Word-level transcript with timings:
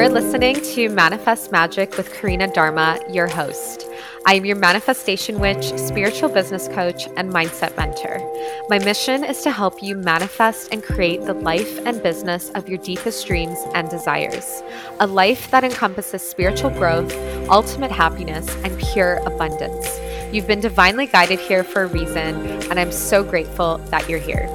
You're 0.00 0.08
listening 0.08 0.58
to 0.62 0.88
Manifest 0.88 1.52
Magic 1.52 1.94
with 1.98 2.10
Karina 2.14 2.50
Dharma, 2.50 2.98
your 3.10 3.26
host. 3.26 3.84
I 4.24 4.32
am 4.32 4.46
your 4.46 4.56
manifestation 4.56 5.38
witch, 5.38 5.76
spiritual 5.76 6.30
business 6.30 6.68
coach, 6.68 7.06
and 7.18 7.30
mindset 7.30 7.76
mentor. 7.76 8.18
My 8.70 8.78
mission 8.78 9.22
is 9.24 9.42
to 9.42 9.50
help 9.50 9.82
you 9.82 9.96
manifest 9.96 10.72
and 10.72 10.82
create 10.82 11.26
the 11.26 11.34
life 11.34 11.78
and 11.84 12.02
business 12.02 12.48
of 12.54 12.66
your 12.66 12.78
deepest 12.78 13.26
dreams 13.26 13.58
and 13.74 13.90
desires. 13.90 14.62
A 15.00 15.06
life 15.06 15.50
that 15.50 15.64
encompasses 15.64 16.22
spiritual 16.22 16.70
growth, 16.70 17.14
ultimate 17.50 17.92
happiness, 17.92 18.48
and 18.64 18.78
pure 18.78 19.16
abundance. 19.26 20.00
You've 20.32 20.46
been 20.46 20.60
divinely 20.60 21.08
guided 21.08 21.40
here 21.40 21.62
for 21.62 21.82
a 21.82 21.88
reason, 21.88 22.46
and 22.70 22.80
I'm 22.80 22.90
so 22.90 23.22
grateful 23.22 23.76
that 23.90 24.08
you're 24.08 24.18
here. 24.18 24.48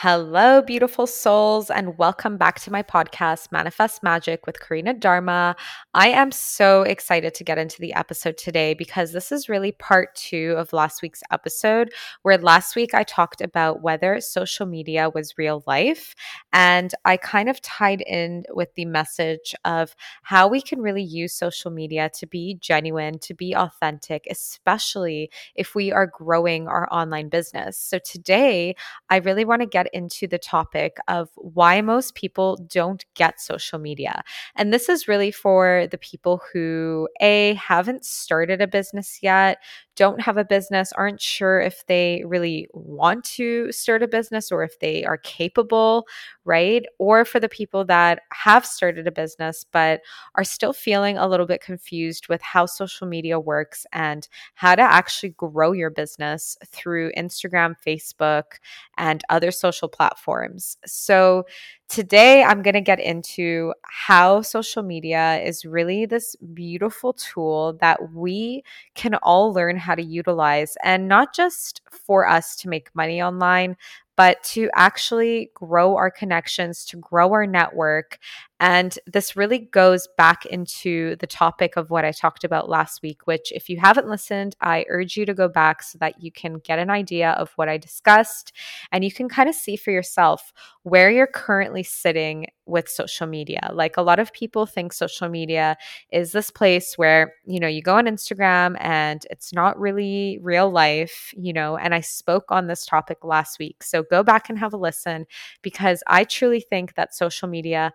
Hello, 0.00 0.60
beautiful 0.60 1.06
souls, 1.06 1.70
and 1.70 1.96
welcome 1.96 2.36
back 2.36 2.60
to 2.60 2.70
my 2.70 2.82
podcast, 2.82 3.50
Manifest 3.50 4.02
Magic 4.02 4.44
with 4.44 4.60
Karina 4.60 4.92
Dharma. 4.92 5.56
I 5.94 6.08
am 6.08 6.32
so 6.32 6.82
excited 6.82 7.32
to 7.32 7.44
get 7.44 7.56
into 7.56 7.80
the 7.80 7.94
episode 7.94 8.36
today 8.36 8.74
because 8.74 9.12
this 9.12 9.32
is 9.32 9.48
really 9.48 9.72
part 9.72 10.14
two 10.14 10.54
of 10.58 10.74
last 10.74 11.00
week's 11.00 11.22
episode, 11.30 11.94
where 12.20 12.36
last 12.36 12.76
week 12.76 12.92
I 12.92 13.04
talked 13.04 13.40
about 13.40 13.80
whether 13.80 14.20
social 14.20 14.66
media 14.66 15.08
was 15.08 15.38
real 15.38 15.64
life. 15.66 16.14
And 16.52 16.92
I 17.06 17.16
kind 17.16 17.48
of 17.48 17.62
tied 17.62 18.02
in 18.02 18.44
with 18.50 18.74
the 18.74 18.84
message 18.84 19.54
of 19.64 19.96
how 20.22 20.46
we 20.46 20.60
can 20.60 20.82
really 20.82 21.02
use 21.02 21.32
social 21.32 21.70
media 21.70 22.10
to 22.18 22.26
be 22.26 22.58
genuine, 22.60 23.18
to 23.20 23.32
be 23.32 23.56
authentic, 23.56 24.26
especially 24.30 25.30
if 25.54 25.74
we 25.74 25.90
are 25.90 26.06
growing 26.06 26.68
our 26.68 26.86
online 26.92 27.30
business. 27.30 27.78
So 27.78 27.98
today, 27.98 28.76
I 29.08 29.20
really 29.20 29.46
want 29.46 29.62
to 29.62 29.66
get 29.66 29.85
into 29.92 30.26
the 30.26 30.38
topic 30.38 30.96
of 31.08 31.28
why 31.36 31.80
most 31.80 32.14
people 32.14 32.56
don't 32.70 33.04
get 33.14 33.40
social 33.40 33.78
media. 33.78 34.22
And 34.56 34.72
this 34.72 34.88
is 34.88 35.08
really 35.08 35.30
for 35.30 35.86
the 35.90 35.98
people 35.98 36.40
who, 36.52 37.08
A, 37.20 37.54
haven't 37.54 38.04
started 38.04 38.60
a 38.60 38.66
business 38.66 39.20
yet, 39.22 39.58
don't 39.96 40.20
have 40.20 40.36
a 40.36 40.44
business, 40.44 40.92
aren't 40.92 41.20
sure 41.20 41.60
if 41.60 41.84
they 41.86 42.22
really 42.26 42.68
want 42.72 43.24
to 43.24 43.72
start 43.72 44.02
a 44.02 44.08
business 44.08 44.52
or 44.52 44.62
if 44.62 44.78
they 44.78 45.04
are 45.04 45.16
capable, 45.18 46.06
right? 46.44 46.84
Or 46.98 47.24
for 47.24 47.40
the 47.40 47.48
people 47.48 47.84
that 47.86 48.20
have 48.32 48.64
started 48.64 49.06
a 49.06 49.12
business 49.12 49.64
but 49.72 50.02
are 50.34 50.44
still 50.44 50.72
feeling 50.72 51.18
a 51.18 51.26
little 51.26 51.46
bit 51.46 51.60
confused 51.60 52.28
with 52.28 52.42
how 52.42 52.66
social 52.66 53.06
media 53.06 53.40
works 53.40 53.86
and 53.92 54.28
how 54.54 54.74
to 54.74 54.82
actually 54.82 55.30
grow 55.30 55.72
your 55.72 55.90
business 55.90 56.56
through 56.66 57.12
Instagram, 57.16 57.74
Facebook, 57.84 58.58
and 58.98 59.22
other 59.30 59.50
social 59.50 59.88
platforms. 59.88 60.76
So, 60.86 61.46
Today, 61.88 62.42
I'm 62.42 62.62
going 62.62 62.74
to 62.74 62.80
get 62.80 62.98
into 62.98 63.72
how 63.82 64.42
social 64.42 64.82
media 64.82 65.40
is 65.40 65.64
really 65.64 66.04
this 66.04 66.34
beautiful 66.52 67.12
tool 67.12 67.74
that 67.80 68.12
we 68.12 68.64
can 68.94 69.14
all 69.22 69.52
learn 69.52 69.76
how 69.76 69.94
to 69.94 70.02
utilize, 70.02 70.76
and 70.82 71.06
not 71.06 71.32
just 71.32 71.80
for 71.88 72.28
us 72.28 72.56
to 72.56 72.68
make 72.68 72.94
money 72.96 73.22
online, 73.22 73.76
but 74.16 74.42
to 74.42 74.68
actually 74.74 75.50
grow 75.54 75.96
our 75.96 76.10
connections, 76.10 76.84
to 76.86 76.96
grow 76.96 77.32
our 77.32 77.46
network. 77.46 78.18
And 78.58 78.98
this 79.06 79.36
really 79.36 79.58
goes 79.58 80.08
back 80.16 80.46
into 80.46 81.16
the 81.16 81.26
topic 81.26 81.76
of 81.76 81.90
what 81.90 82.04
I 82.04 82.12
talked 82.12 82.44
about 82.44 82.68
last 82.68 83.02
week, 83.02 83.26
which, 83.26 83.52
if 83.52 83.68
you 83.68 83.78
haven't 83.78 84.08
listened, 84.08 84.56
I 84.60 84.86
urge 84.88 85.16
you 85.16 85.26
to 85.26 85.34
go 85.34 85.48
back 85.48 85.82
so 85.82 85.98
that 85.98 86.22
you 86.22 86.32
can 86.32 86.58
get 86.58 86.78
an 86.78 86.90
idea 86.90 87.32
of 87.32 87.52
what 87.56 87.68
I 87.68 87.76
discussed 87.76 88.52
and 88.92 89.04
you 89.04 89.12
can 89.12 89.28
kind 89.28 89.48
of 89.48 89.54
see 89.54 89.76
for 89.76 89.90
yourself 89.90 90.52
where 90.84 91.10
you're 91.10 91.26
currently 91.26 91.82
sitting 91.82 92.46
with 92.64 92.88
social 92.88 93.26
media. 93.26 93.70
Like 93.72 93.96
a 93.96 94.02
lot 94.02 94.18
of 94.18 94.32
people 94.32 94.66
think 94.66 94.92
social 94.92 95.28
media 95.28 95.76
is 96.10 96.32
this 96.32 96.50
place 96.50 96.94
where, 96.96 97.34
you 97.44 97.60
know, 97.60 97.68
you 97.68 97.82
go 97.82 97.96
on 97.96 98.06
Instagram 98.06 98.76
and 98.80 99.24
it's 99.30 99.52
not 99.52 99.78
really 99.78 100.38
real 100.42 100.70
life, 100.70 101.32
you 101.36 101.52
know, 101.52 101.76
and 101.76 101.94
I 101.94 102.00
spoke 102.00 102.50
on 102.50 102.66
this 102.66 102.84
topic 102.84 103.24
last 103.24 103.58
week. 103.58 103.82
So 103.82 104.02
go 104.02 104.22
back 104.22 104.48
and 104.48 104.58
have 104.58 104.72
a 104.72 104.76
listen 104.76 105.26
because 105.62 106.02
I 106.06 106.24
truly 106.24 106.60
think 106.60 106.94
that 106.94 107.14
social 107.14 107.48
media 107.48 107.92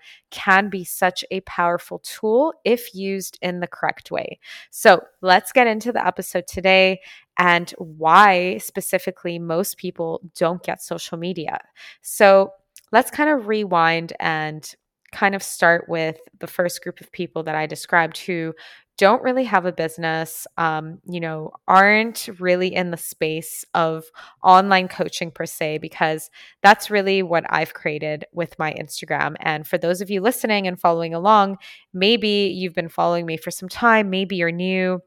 can 0.52 0.70
be 0.70 0.84
such 0.84 1.24
a 1.32 1.40
powerful 1.42 2.00
tool 2.00 2.54
if 2.66 2.94
used 2.94 3.38
in 3.42 3.60
the 3.62 3.68
correct 3.68 4.12
way. 4.12 4.40
So 4.70 5.02
let's 5.22 5.52
get 5.52 5.68
into 5.68 5.92
the 5.92 6.06
episode 6.06 6.46
today 6.48 7.00
and 7.38 7.72
why 7.78 8.58
specifically 8.58 9.40
most 9.40 9.78
people 9.78 10.22
don't 10.36 10.62
get 10.62 10.82
social 10.82 11.18
media. 11.18 11.60
So 12.02 12.52
let's 12.92 13.12
kind 13.12 13.30
of 13.30 13.48
rewind 13.48 14.12
and 14.20 14.74
kind 15.14 15.36
of 15.36 15.44
start 15.44 15.86
with 15.88 16.18
the 16.40 16.48
first 16.48 16.84
group 16.84 17.00
of 17.00 17.12
people 17.12 17.44
that 17.44 17.56
I 17.56 17.66
described 17.66 18.18
who 18.18 18.54
don't 18.98 19.24
really 19.24 19.46
have 19.46 19.66
a 19.66 19.72
business, 19.72 20.46
um, 20.58 21.00
you 21.10 21.20
know, 21.20 21.52
aren't 21.68 22.30
really 22.40 22.74
in 22.74 22.92
the 22.92 22.98
space 22.98 23.66
of 23.74 24.06
online 24.44 24.88
coaching 24.88 25.32
per 25.32 25.46
se, 25.46 25.80
because 25.80 26.30
that's 26.62 26.92
really 26.92 27.24
what 27.24 27.46
I've 27.50 27.74
created 27.74 28.26
with 28.34 28.60
my 28.60 28.74
Instagram. 28.74 29.36
And 29.40 29.66
for 29.66 29.78
those 29.78 30.02
of 30.02 30.10
you 30.10 30.22
listening 30.22 30.68
and 30.68 30.80
following 30.80 31.14
along, 31.14 31.58
maybe 31.94 32.54
you've 32.56 32.76
been 32.76 32.90
following 32.90 33.26
me 33.26 33.38
for 33.38 33.52
some 33.52 33.70
time, 33.70 34.10
maybe 34.10 34.36
you're 34.36 34.52
new 34.52 35.02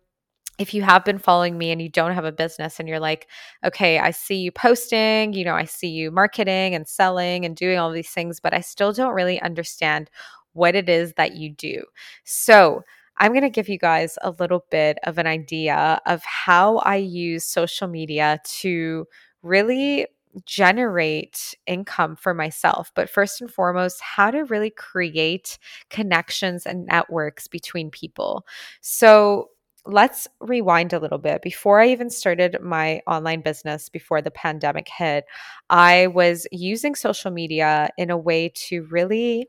if 0.59 0.73
you 0.73 0.83
have 0.83 1.05
been 1.05 1.19
following 1.19 1.59
me 1.59 1.73
and 1.73 1.83
you 1.83 1.89
don't 1.89 2.15
have 2.15 2.25
a 2.25 2.33
business 2.33 2.78
and 2.78 2.89
you're 2.89 3.00
like, 3.00 3.28
okay, 3.65 3.99
I 3.99 4.12
see 4.12 4.37
you 4.37 4.53
posting, 4.53 5.33
you 5.33 5.44
know, 5.44 5.55
I 5.55 5.65
see 5.65 5.89
you 5.89 6.11
marketing 6.11 6.75
and 6.75 6.87
selling 6.87 7.44
and 7.44 7.56
doing 7.56 7.78
all 7.78 7.91
these 7.91 8.11
things, 8.11 8.39
but 8.41 8.55
I 8.55 8.61
still 8.61 8.93
don't 8.93 9.15
really 9.15 9.41
understand 9.43 10.11
what 10.53 10.77
it 10.77 10.89
is 10.89 11.15
that 11.15 11.34
you 11.34 11.50
do. 11.50 11.84
So, 12.23 12.84
I'm 13.17 13.33
going 13.33 13.43
to 13.43 13.51
give 13.51 13.69
you 13.69 13.79
guys 13.79 14.19
a 14.23 14.31
little 14.31 14.65
bit 14.71 14.99
of 15.05 15.19
an 15.19 15.27
idea 15.27 16.01
of 16.07 16.23
how 16.25 16.79
I 16.79 16.97
use 16.97 17.45
social 17.45 17.89
media 17.89 18.41
to 18.61 19.07
really 19.43 20.07
generate 20.47 21.55
income 21.67 22.17
for 22.17 22.35
myself. 22.35 22.91
But 22.95 23.09
first 23.09 23.41
and 23.41 23.51
foremost, 23.51 24.01
how 24.01 24.31
to 24.31 24.45
really 24.45 24.71
create 24.71 25.59
connections 25.91 26.67
and 26.67 26.87
networks 26.87 27.47
between 27.47 27.91
people. 27.91 28.47
So, 28.81 29.51
let's 29.87 30.27
rewind 30.41 30.95
a 30.95 30.99
little 30.99 31.19
bit. 31.19 31.43
Before 31.43 31.81
I 31.81 31.89
even 31.89 32.09
started 32.09 32.57
my 32.63 33.03
online 33.07 33.43
business, 33.43 33.91
before 33.91 34.23
the 34.23 34.31
pandemic 34.31 34.89
hit, 34.89 35.27
I 35.69 36.07
was 36.07 36.47
using 36.51 36.95
social 36.95 37.31
media 37.31 37.91
in 37.99 38.11
a 38.11 38.17
way 38.17 38.51
to 38.69 38.85
really 38.91 39.49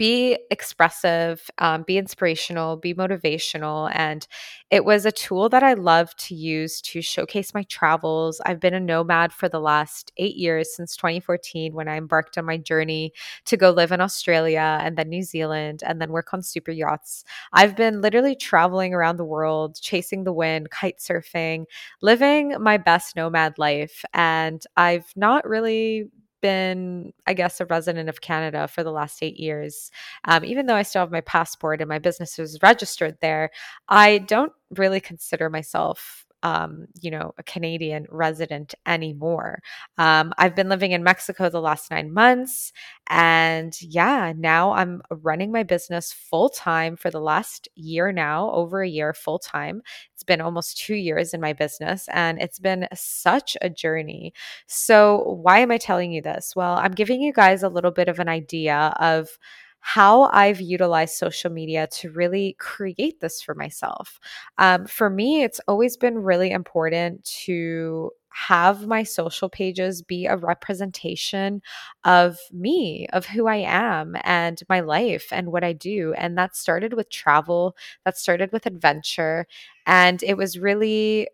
be 0.00 0.38
expressive, 0.50 1.50
um, 1.58 1.82
be 1.82 1.98
inspirational, 1.98 2.74
be 2.78 2.94
motivational. 2.94 3.90
And 3.94 4.26
it 4.70 4.86
was 4.86 5.04
a 5.04 5.12
tool 5.12 5.50
that 5.50 5.62
I 5.62 5.74
love 5.74 6.16
to 6.16 6.34
use 6.34 6.80
to 6.80 7.02
showcase 7.02 7.52
my 7.52 7.64
travels. 7.64 8.40
I've 8.46 8.60
been 8.60 8.72
a 8.72 8.80
nomad 8.80 9.30
for 9.30 9.46
the 9.46 9.60
last 9.60 10.10
eight 10.16 10.36
years 10.36 10.74
since 10.74 10.96
2014 10.96 11.74
when 11.74 11.86
I 11.86 11.98
embarked 11.98 12.38
on 12.38 12.46
my 12.46 12.56
journey 12.56 13.12
to 13.44 13.58
go 13.58 13.72
live 13.72 13.92
in 13.92 14.00
Australia 14.00 14.78
and 14.80 14.96
then 14.96 15.10
New 15.10 15.22
Zealand 15.22 15.82
and 15.84 16.00
then 16.00 16.12
work 16.12 16.32
on 16.32 16.40
super 16.40 16.70
yachts. 16.70 17.22
I've 17.52 17.76
been 17.76 18.00
literally 18.00 18.34
traveling 18.34 18.94
around 18.94 19.18
the 19.18 19.26
world, 19.26 19.78
chasing 19.82 20.24
the 20.24 20.32
wind, 20.32 20.70
kite 20.70 21.00
surfing, 21.00 21.66
living 22.00 22.54
my 22.58 22.78
best 22.78 23.16
nomad 23.16 23.58
life. 23.58 24.02
And 24.14 24.62
I've 24.78 25.12
not 25.14 25.46
really 25.46 26.08
been, 26.40 27.12
I 27.26 27.34
guess, 27.34 27.60
a 27.60 27.66
resident 27.66 28.08
of 28.08 28.20
Canada 28.20 28.68
for 28.68 28.82
the 28.82 28.92
last 28.92 29.22
eight 29.22 29.38
years. 29.38 29.90
Um, 30.24 30.44
even 30.44 30.66
though 30.66 30.74
I 30.74 30.82
still 30.82 31.00
have 31.00 31.10
my 31.10 31.20
passport 31.20 31.80
and 31.80 31.88
my 31.88 31.98
business 31.98 32.38
is 32.38 32.58
registered 32.62 33.18
there, 33.20 33.50
I 33.88 34.18
don't 34.18 34.52
really 34.76 35.00
consider 35.00 35.50
myself 35.50 36.26
um, 36.42 36.86
you 37.00 37.10
know, 37.10 37.32
a 37.38 37.42
Canadian 37.42 38.06
resident 38.10 38.74
anymore. 38.86 39.60
Um, 39.98 40.32
I've 40.38 40.54
been 40.56 40.68
living 40.68 40.92
in 40.92 41.02
Mexico 41.02 41.48
the 41.48 41.60
last 41.60 41.90
nine 41.90 42.12
months. 42.12 42.72
And 43.08 43.74
yeah, 43.82 44.32
now 44.36 44.72
I'm 44.72 45.02
running 45.10 45.50
my 45.52 45.62
business 45.64 46.12
full 46.12 46.48
time 46.48 46.96
for 46.96 47.10
the 47.10 47.20
last 47.20 47.68
year 47.74 48.12
now, 48.12 48.50
over 48.52 48.82
a 48.82 48.88
year 48.88 49.12
full 49.12 49.38
time. 49.38 49.82
It's 50.14 50.22
been 50.22 50.40
almost 50.40 50.78
two 50.78 50.94
years 50.94 51.34
in 51.34 51.40
my 51.40 51.52
business, 51.52 52.08
and 52.12 52.40
it's 52.40 52.58
been 52.58 52.86
such 52.94 53.56
a 53.62 53.70
journey. 53.70 54.32
So, 54.66 55.38
why 55.42 55.58
am 55.60 55.70
I 55.70 55.78
telling 55.78 56.12
you 56.12 56.22
this? 56.22 56.54
Well, 56.54 56.74
I'm 56.74 56.92
giving 56.92 57.20
you 57.20 57.32
guys 57.32 57.62
a 57.62 57.68
little 57.68 57.90
bit 57.90 58.08
of 58.08 58.18
an 58.18 58.28
idea 58.28 58.94
of 59.00 59.38
how 59.80 60.24
I've 60.24 60.60
utilized 60.60 61.14
social 61.14 61.50
media 61.50 61.86
to 61.92 62.10
really 62.10 62.54
create 62.58 63.20
this 63.20 63.40
for 63.42 63.54
myself. 63.54 64.20
Um, 64.58 64.86
for 64.86 65.10
me, 65.10 65.42
it's 65.42 65.60
always 65.66 65.96
been 65.96 66.18
really 66.18 66.50
important 66.50 67.24
to 67.46 68.10
have 68.32 68.86
my 68.86 69.02
social 69.02 69.48
pages 69.48 70.02
be 70.02 70.26
a 70.26 70.36
representation 70.36 71.62
of 72.04 72.38
me, 72.52 73.06
of 73.12 73.26
who 73.26 73.48
I 73.48 73.56
am 73.56 74.16
and 74.22 74.60
my 74.68 74.80
life 74.80 75.28
and 75.32 75.50
what 75.50 75.64
I 75.64 75.72
do. 75.72 76.14
And 76.16 76.38
that 76.38 76.54
started 76.56 76.92
with 76.92 77.10
travel, 77.10 77.76
that 78.04 78.16
started 78.16 78.52
with 78.52 78.66
adventure. 78.66 79.46
And 79.86 80.22
it 80.22 80.36
was 80.36 80.58
really 80.58 81.28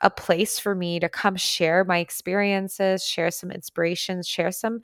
a 0.00 0.10
place 0.10 0.58
for 0.58 0.74
me 0.74 1.00
to 1.00 1.08
come 1.08 1.36
share 1.36 1.84
my 1.84 1.98
experiences, 1.98 3.04
share 3.04 3.30
some 3.30 3.50
inspirations, 3.50 4.28
share 4.28 4.52
some 4.52 4.80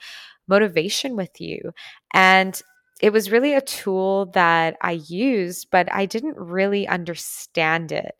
motivation 0.49 1.17
with 1.17 1.41
you. 1.41 1.73
And 2.13 2.61
it 3.05 3.13
was 3.13 3.31
really 3.31 3.53
a 3.53 3.61
tool 3.61 4.31
that 4.33 4.79
I 4.81 4.93
used, 4.93 5.69
but 5.71 5.93
I 5.93 6.07
didn't 6.07 6.39
really 6.39 6.89
understand 6.89 7.93
it 7.93 8.15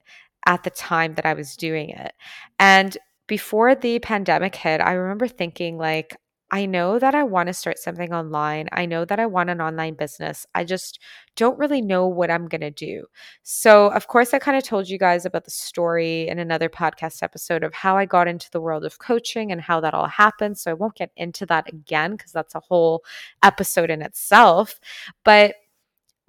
at 0.45 0.63
the 0.63 0.69
time 0.69 1.15
that 1.15 1.25
I 1.25 1.33
was 1.33 1.57
doing 1.57 1.89
it. 1.89 2.13
And 2.59 2.95
before 3.27 3.75
the 3.75 3.99
pandemic 4.01 4.55
hit, 4.55 4.83
I 4.83 4.93
remember 4.93 5.27
thinking, 5.27 5.79
like, 5.79 6.19
I 6.55 6.67
know 6.67 7.01
that 7.01 7.17
I 7.17 7.25
want 7.25 7.49
to 7.49 7.53
start 7.53 7.81
something 7.81 8.15
online. 8.15 8.69
I 8.71 8.87
know 8.87 9.05
that 9.07 9.19
I 9.19 9.27
want 9.27 9.51
an 9.51 9.61
online 9.61 9.95
business. 9.95 10.47
I 10.55 10.63
just 10.63 11.01
don't 11.35 11.59
really 11.59 11.83
know 11.83 12.07
what 12.07 12.31
I'm 12.31 12.47
going 12.47 12.61
to 12.61 12.71
do. 12.71 13.07
So, 13.43 13.89
of 13.89 14.07
course, 14.07 14.33
I 14.33 14.39
kind 14.39 14.57
of 14.57 14.63
told 14.63 14.89
you 14.89 14.97
guys 14.97 15.27
about 15.27 15.47
the 15.47 15.51
story 15.51 16.29
in 16.29 16.39
another 16.39 16.69
podcast 16.69 17.25
episode 17.25 17.65
of 17.65 17.75
how 17.75 17.97
I 17.97 18.05
got 18.05 18.29
into 18.29 18.49
the 18.53 18.61
world 18.61 18.85
of 18.85 19.01
coaching 19.01 19.51
and 19.51 19.61
how 19.61 19.81
that 19.81 19.95
all 19.95 20.07
happened. 20.07 20.57
So, 20.57 20.71
I 20.71 20.75
won't 20.75 20.95
get 20.95 21.11
into 21.17 21.45
that 21.47 21.69
again 21.69 22.13
because 22.13 22.31
that's 22.31 22.55
a 22.55 22.61
whole 22.61 23.03
episode 23.43 23.91
in 23.91 24.01
itself. 24.01 24.79
But 25.25 25.57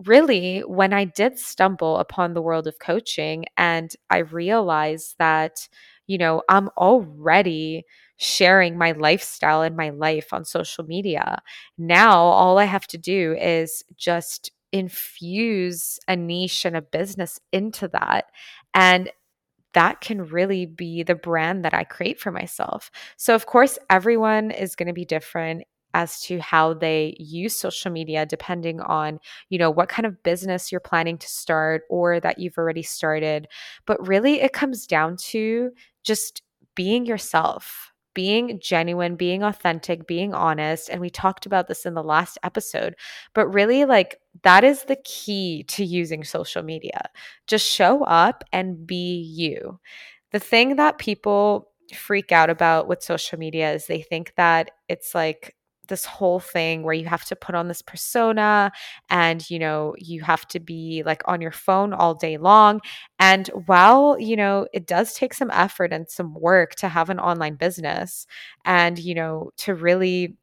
really, 0.04 0.62
when 0.62 0.92
I 0.92 1.06
did 1.06 1.38
stumble 1.38 1.98
upon 1.98 2.34
the 2.34 2.42
world 2.42 2.66
of 2.66 2.80
coaching 2.80 3.46
and 3.58 3.92
I 4.10 4.18
realized 4.20 5.18
that, 5.20 5.70
you 6.08 6.18
know, 6.18 6.42
I'm 6.50 6.70
already 6.78 7.86
sharing 8.18 8.78
my 8.78 8.92
lifestyle 8.94 9.62
and 9.62 9.76
my 9.76 9.90
life 9.90 10.32
on 10.32 10.46
social 10.46 10.84
media. 10.86 11.42
Now, 11.78 12.18
all 12.18 12.58
I 12.58 12.66
have 12.66 12.88
to 12.88 12.98
do 12.98 13.36
is 13.40 13.84
just 13.98 14.52
infuse 14.72 16.00
a 16.08 16.16
niche 16.16 16.66
and 16.66 16.76
a 16.76 16.82
business 16.82 17.40
into 17.52 17.88
that. 17.90 18.26
And 18.74 19.12
that 19.74 20.02
can 20.02 20.24
really 20.26 20.66
be 20.66 21.04
the 21.04 21.16
brand 21.16 21.66
that 21.66 21.74
I 21.74 21.84
create 21.84 22.20
for 22.20 22.32
myself. 22.32 22.90
So, 23.18 23.36
of 23.36 23.46
course, 23.46 23.78
everyone 23.90 24.52
is 24.52 24.76
going 24.76 24.88
to 24.88 24.94
be 24.94 25.06
different 25.06 25.64
as 25.94 26.20
to 26.20 26.40
how 26.40 26.74
they 26.74 27.16
use 27.20 27.56
social 27.56 27.90
media 27.90 28.26
depending 28.26 28.82
on 28.82 29.18
you 29.50 29.58
know 29.58 29.72
what 29.72 29.88
kind 29.88 30.06
of 30.06 30.22
business 30.24 30.70
you're 30.70 30.82
planning 30.82 31.18
to 31.18 31.28
start 31.30 31.84
or 31.90 32.20
that 32.20 32.38
you've 32.38 32.58
already 32.58 32.84
started 32.84 33.48
but 33.86 34.06
really 34.06 34.42
it 34.42 34.52
comes 34.52 34.86
down 34.86 35.16
to 35.16 35.72
just 36.04 36.42
being 36.76 37.06
yourself 37.06 37.94
being 38.16 38.60
genuine, 38.60 39.16
being 39.16 39.44
authentic, 39.44 40.08
being 40.08 40.34
honest. 40.34 40.90
And 40.90 41.00
we 41.00 41.12
talked 41.12 41.46
about 41.46 41.68
this 41.68 41.86
in 41.86 41.94
the 41.94 42.02
last 42.04 42.40
episode, 42.42 42.96
but 43.36 43.48
really, 43.54 43.86
like, 43.86 44.18
that 44.42 44.64
is 44.64 44.86
the 44.86 44.98
key 45.04 45.64
to 45.68 45.86
using 45.86 46.24
social 46.24 46.64
media. 46.64 47.10
Just 47.46 47.72
show 47.72 48.04
up 48.06 48.44
and 48.52 48.88
be 48.88 49.22
you. 49.22 49.80
The 50.32 50.40
thing 50.40 50.78
that 50.78 50.98
people 50.98 51.70
freak 51.94 52.32
out 52.32 52.50
about 52.50 52.88
with 52.88 53.04
social 53.04 53.38
media 53.38 53.74
is 53.74 53.86
they 53.86 54.02
think 54.02 54.34
that 54.38 54.72
it's 54.90 55.14
like 55.14 55.56
this 55.86 56.06
whole 56.06 56.40
thing 56.40 56.84
where 56.84 56.94
you 56.94 57.06
have 57.08 57.26
to 57.26 57.36
put 57.36 57.56
on 57.56 57.68
this 57.68 57.82
persona 57.82 58.72
and 59.10 59.50
you 59.50 59.60
know 59.60 59.96
you 59.98 60.22
have 60.22 60.48
to 60.48 60.60
be 60.60 61.04
like 61.06 61.22
on 61.26 61.42
your 61.42 61.52
phone 61.52 61.94
all 61.94 62.16
day 62.16 62.38
long. 62.38 62.82
And 63.20 63.48
while 63.66 64.18
you 64.20 64.36
know 64.36 64.68
it 64.74 64.88
does 64.88 65.14
take 65.14 65.34
some 65.34 65.52
effort 65.52 65.94
and 65.94 66.10
some 66.10 66.34
work 66.34 66.76
to 66.76 66.90
have 66.90 67.10
an 67.10 67.20
online 67.20 67.56
business 67.56 68.28
and 68.66 68.98
you 69.00 69.16
know 69.16 69.52
to 69.58 69.76
really 69.76 70.38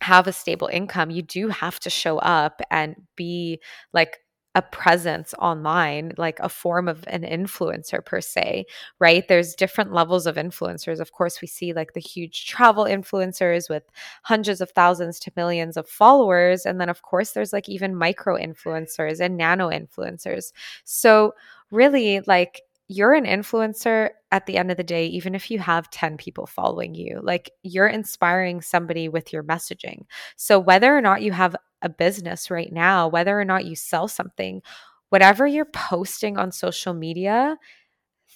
have 0.00 0.28
a 0.28 0.32
stable 0.32 0.68
income 0.68 1.10
you 1.10 1.22
do 1.22 1.48
have 1.48 1.80
to 1.80 1.90
show 1.90 2.18
up 2.18 2.62
and 2.70 2.94
be 3.16 3.60
like 3.92 4.18
a 4.58 4.62
presence 4.62 5.34
online, 5.38 6.12
like 6.16 6.40
a 6.40 6.48
form 6.48 6.88
of 6.88 7.04
an 7.06 7.22
influencer 7.22 8.04
per 8.04 8.20
se, 8.20 8.66
right? 8.98 9.26
There's 9.28 9.54
different 9.54 9.92
levels 9.92 10.26
of 10.26 10.34
influencers. 10.34 10.98
Of 10.98 11.12
course, 11.12 11.40
we 11.40 11.46
see 11.46 11.72
like 11.72 11.92
the 11.92 12.00
huge 12.00 12.46
travel 12.46 12.84
influencers 12.84 13.70
with 13.70 13.84
hundreds 14.24 14.60
of 14.60 14.72
thousands 14.72 15.20
to 15.20 15.32
millions 15.36 15.76
of 15.76 15.88
followers. 15.88 16.66
And 16.66 16.80
then, 16.80 16.88
of 16.88 17.02
course, 17.02 17.30
there's 17.30 17.52
like 17.52 17.68
even 17.68 17.94
micro 17.94 18.36
influencers 18.36 19.20
and 19.20 19.36
nano 19.36 19.70
influencers. 19.70 20.52
So, 20.84 21.34
really, 21.70 22.20
like, 22.26 22.62
you're 22.88 23.12
an 23.12 23.24
influencer 23.24 24.10
at 24.32 24.46
the 24.46 24.56
end 24.56 24.70
of 24.70 24.78
the 24.78 24.82
day, 24.82 25.06
even 25.06 25.34
if 25.34 25.50
you 25.50 25.58
have 25.58 25.90
10 25.90 26.16
people 26.16 26.46
following 26.46 26.94
you, 26.94 27.20
like 27.22 27.50
you're 27.62 27.86
inspiring 27.86 28.62
somebody 28.62 29.08
with 29.08 29.32
your 29.32 29.44
messaging. 29.44 30.06
So, 30.36 30.58
whether 30.58 30.96
or 30.96 31.02
not 31.02 31.22
you 31.22 31.32
have 31.32 31.54
a 31.82 31.88
business 31.88 32.50
right 32.50 32.72
now, 32.72 33.08
whether 33.08 33.38
or 33.38 33.44
not 33.44 33.66
you 33.66 33.76
sell 33.76 34.08
something, 34.08 34.62
whatever 35.10 35.46
you're 35.46 35.66
posting 35.66 36.38
on 36.38 36.50
social 36.50 36.94
media, 36.94 37.58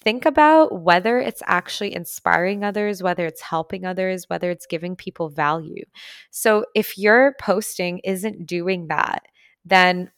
think 0.03 0.25
about 0.25 0.81
whether 0.81 1.19
it's 1.19 1.41
actually 1.45 1.95
inspiring 1.95 2.63
others, 2.63 3.01
whether 3.01 3.25
it's 3.25 3.41
helping 3.41 3.85
others, 3.85 4.29
whether 4.29 4.51
it's 4.51 4.65
giving 4.65 4.95
people 4.95 5.29
value. 5.29 5.83
So 6.29 6.65
if 6.75 6.97
your 6.97 7.35
posting 7.39 7.99
isn't 7.99 8.45
doing 8.45 8.87
that, 8.87 9.23
then 9.65 10.11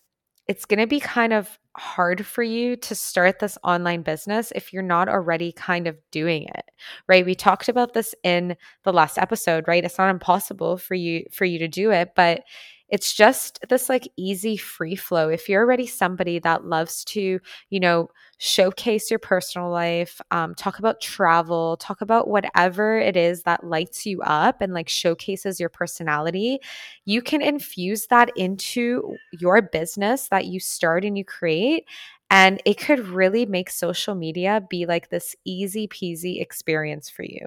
it's 0.47 0.65
going 0.65 0.79
to 0.79 0.87
be 0.87 0.99
kind 0.99 1.33
of 1.33 1.59
hard 1.77 2.25
for 2.25 2.43
you 2.43 2.75
to 2.77 2.95
start 2.95 3.39
this 3.39 3.57
online 3.63 4.01
business 4.01 4.51
if 4.55 4.71
you're 4.71 4.81
not 4.81 5.09
already 5.09 5.51
kind 5.51 5.87
of 5.87 5.97
doing 6.11 6.43
it 6.43 6.65
right? 7.07 7.25
We 7.25 7.35
talked 7.35 7.69
about 7.69 7.93
this 7.93 8.15
in 8.23 8.55
the 8.83 8.93
last 8.93 9.17
episode 9.17 9.67
right? 9.67 9.83
It's 9.83 9.97
not 9.97 10.09
impossible 10.09 10.77
for 10.77 10.95
you 10.95 11.25
for 11.31 11.45
you 11.45 11.59
to 11.59 11.67
do 11.67 11.91
it 11.91 12.11
but 12.15 12.41
it's 12.89 13.13
just 13.13 13.59
this 13.69 13.89
like 13.89 14.07
easy 14.15 14.57
free 14.57 14.95
flow. 14.95 15.29
If 15.29 15.49
you're 15.49 15.63
already 15.63 15.87
somebody 15.87 16.39
that 16.39 16.65
loves 16.65 17.03
to, 17.05 17.39
you 17.69 17.79
know, 17.79 18.09
showcase 18.37 19.09
your 19.09 19.19
personal 19.19 19.69
life, 19.71 20.21
um, 20.31 20.53
talk 20.55 20.77
about 20.77 21.01
travel, 21.01 21.77
talk 21.77 22.01
about 22.01 22.27
whatever 22.27 22.99
it 22.99 23.17
is 23.17 23.43
that 23.43 23.63
lights 23.63 24.05
you 24.05 24.21
up 24.21 24.61
and 24.61 24.73
like 24.73 24.89
showcases 24.89 25.59
your 25.59 25.69
personality, 25.69 26.59
you 27.05 27.21
can 27.21 27.41
infuse 27.41 28.07
that 28.07 28.29
into 28.35 29.15
your 29.31 29.61
business 29.61 30.27
that 30.29 30.45
you 30.45 30.59
start 30.59 31.03
and 31.03 31.17
you 31.17 31.25
create. 31.25 31.85
And 32.29 32.61
it 32.65 32.75
could 32.77 32.99
really 33.07 33.45
make 33.45 33.69
social 33.69 34.15
media 34.15 34.63
be 34.69 34.85
like 34.85 35.09
this 35.09 35.35
easy 35.45 35.87
peasy 35.87 36.41
experience 36.41 37.09
for 37.09 37.23
you. 37.23 37.45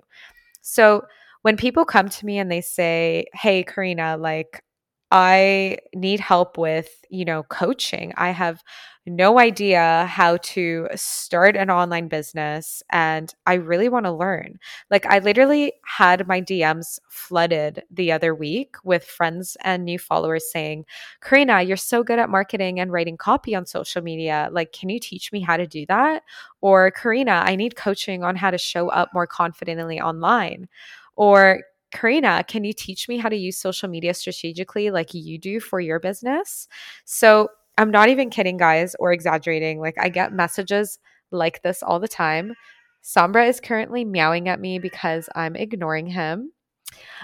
So, 0.62 1.04
when 1.42 1.56
people 1.56 1.84
come 1.84 2.08
to 2.08 2.26
me 2.26 2.38
and 2.38 2.50
they 2.50 2.60
say, 2.60 3.26
Hey, 3.32 3.62
Karina, 3.62 4.16
like, 4.16 4.62
I 5.10 5.78
need 5.94 6.20
help 6.20 6.58
with, 6.58 7.04
you 7.08 7.24
know, 7.24 7.42
coaching. 7.44 8.12
I 8.16 8.30
have 8.30 8.62
no 9.06 9.38
idea 9.38 10.04
how 10.06 10.36
to 10.36 10.86
start 10.94 11.56
an 11.56 11.70
online 11.70 12.08
business 12.08 12.82
and 12.90 13.34
I 13.46 13.54
really 13.54 13.88
want 13.88 14.04
to 14.04 14.12
learn. 14.12 14.58
Like 14.90 15.06
I 15.06 15.20
literally 15.20 15.72
had 15.86 16.28
my 16.28 16.42
DMs 16.42 16.98
flooded 17.08 17.84
the 17.90 18.12
other 18.12 18.34
week 18.34 18.76
with 18.84 19.04
friends 19.04 19.56
and 19.64 19.86
new 19.86 19.98
followers 19.98 20.50
saying, 20.52 20.84
"Karina, 21.22 21.62
you're 21.62 21.78
so 21.78 22.02
good 22.02 22.18
at 22.18 22.28
marketing 22.28 22.78
and 22.80 22.92
writing 22.92 23.16
copy 23.16 23.54
on 23.54 23.64
social 23.64 24.02
media. 24.02 24.50
Like 24.52 24.72
can 24.72 24.90
you 24.90 25.00
teach 25.00 25.32
me 25.32 25.40
how 25.40 25.56
to 25.56 25.66
do 25.66 25.86
that?" 25.86 26.22
Or, 26.60 26.90
"Karina, 26.90 27.42
I 27.46 27.56
need 27.56 27.76
coaching 27.76 28.24
on 28.24 28.36
how 28.36 28.50
to 28.50 28.58
show 28.58 28.88
up 28.90 29.14
more 29.14 29.26
confidently 29.26 30.00
online." 30.00 30.68
Or, 31.16 31.62
Karina, 31.90 32.44
can 32.46 32.64
you 32.64 32.72
teach 32.72 33.08
me 33.08 33.18
how 33.18 33.28
to 33.28 33.36
use 33.36 33.56
social 33.58 33.88
media 33.88 34.14
strategically 34.14 34.90
like 34.90 35.14
you 35.14 35.38
do 35.38 35.60
for 35.60 35.80
your 35.80 36.00
business? 36.00 36.68
So 37.04 37.48
I'm 37.78 37.90
not 37.90 38.08
even 38.08 38.30
kidding, 38.30 38.56
guys, 38.56 38.94
or 38.98 39.12
exaggerating. 39.12 39.80
Like, 39.80 39.96
I 39.98 40.08
get 40.08 40.32
messages 40.32 40.98
like 41.30 41.62
this 41.62 41.82
all 41.82 42.00
the 42.00 42.08
time. 42.08 42.54
Sombra 43.02 43.48
is 43.48 43.60
currently 43.60 44.04
meowing 44.04 44.48
at 44.48 44.60
me 44.60 44.78
because 44.78 45.28
I'm 45.34 45.56
ignoring 45.56 46.08
him. 46.08 46.52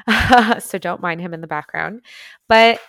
so 0.61 0.79
don't 0.79 1.01
mind 1.01 1.21
him 1.21 1.35
in 1.35 1.41
the 1.41 1.47
background. 1.47 2.03
But 2.49 2.81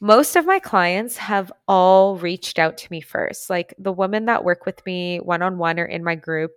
most 0.00 0.36
of 0.36 0.46
my 0.46 0.58
clients 0.58 1.16
have 1.16 1.52
all 1.68 2.16
reached 2.16 2.58
out 2.58 2.76
to 2.78 2.88
me 2.90 3.00
first. 3.00 3.50
Like 3.50 3.74
the 3.78 3.92
women 3.92 4.26
that 4.26 4.44
work 4.44 4.66
with 4.66 4.84
me 4.84 5.18
one 5.18 5.42
on 5.42 5.58
one 5.58 5.78
or 5.78 5.84
in 5.84 6.02
my 6.02 6.14
group, 6.14 6.52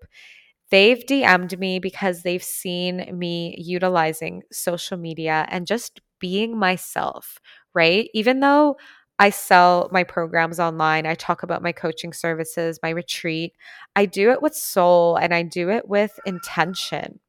they've 0.71 1.05
DM'd 1.05 1.59
me 1.59 1.79
because 1.79 2.23
they've 2.23 2.43
seen 2.43 3.17
me 3.17 3.55
utilizing 3.57 4.43
social 4.51 4.97
media 4.97 5.45
and 5.49 5.67
just 5.67 6.01
being 6.19 6.57
myself, 6.57 7.39
right? 7.73 8.09
Even 8.13 8.39
though 8.39 8.77
I 9.19 9.29
sell 9.31 9.89
my 9.91 10.03
programs 10.03 10.59
online, 10.59 11.05
I 11.05 11.15
talk 11.15 11.43
about 11.43 11.63
my 11.63 11.71
coaching 11.71 12.13
services, 12.13 12.79
my 12.83 12.89
retreat, 12.89 13.53
I 13.95 14.05
do 14.05 14.31
it 14.31 14.41
with 14.41 14.55
soul 14.55 15.15
and 15.15 15.33
I 15.33 15.43
do 15.43 15.69
it 15.69 15.87
with 15.87 16.19
intention. 16.25 17.19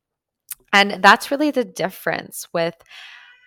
And 0.72 1.02
that's 1.02 1.30
really 1.30 1.50
the 1.50 1.64
difference 1.64 2.48
with 2.52 2.74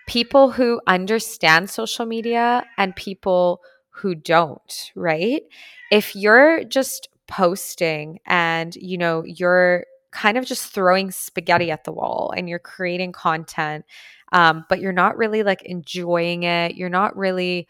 people 0.07 0.51
who 0.51 0.81
understand 0.87 1.69
social 1.69 2.05
media 2.05 2.65
and 2.77 2.95
people 2.95 3.61
who 3.89 4.15
don't, 4.15 4.91
right? 4.95 5.43
If 5.91 6.15
you're 6.15 6.63
just 6.63 7.09
posting 7.31 8.19
and 8.27 8.75
you 8.75 8.97
know 8.97 9.23
you're 9.25 9.85
kind 10.11 10.37
of 10.37 10.45
just 10.45 10.73
throwing 10.73 11.09
spaghetti 11.09 11.71
at 11.71 11.85
the 11.85 11.91
wall 11.93 12.33
and 12.35 12.49
you're 12.49 12.59
creating 12.59 13.13
content 13.13 13.85
um, 14.31 14.65
but 14.69 14.79
you're 14.79 14.93
not 14.93 15.17
really 15.17 15.43
like 15.43 15.61
enjoying 15.63 16.43
it. 16.43 16.75
You're 16.75 16.89
not 16.89 17.15
really 17.17 17.67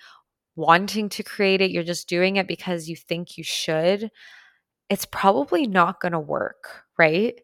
wanting 0.55 1.09
to 1.09 1.23
create 1.23 1.61
it. 1.61 1.71
You're 1.71 1.83
just 1.83 2.07
doing 2.07 2.35
it 2.35 2.47
because 2.47 2.87
you 2.87 2.95
think 2.95 3.37
you 3.37 3.43
should. 3.43 4.11
It's 4.89 5.05
probably 5.05 5.67
not 5.67 5.99
going 5.99 6.11
to 6.11 6.19
work 6.19 6.83
right 6.97 7.39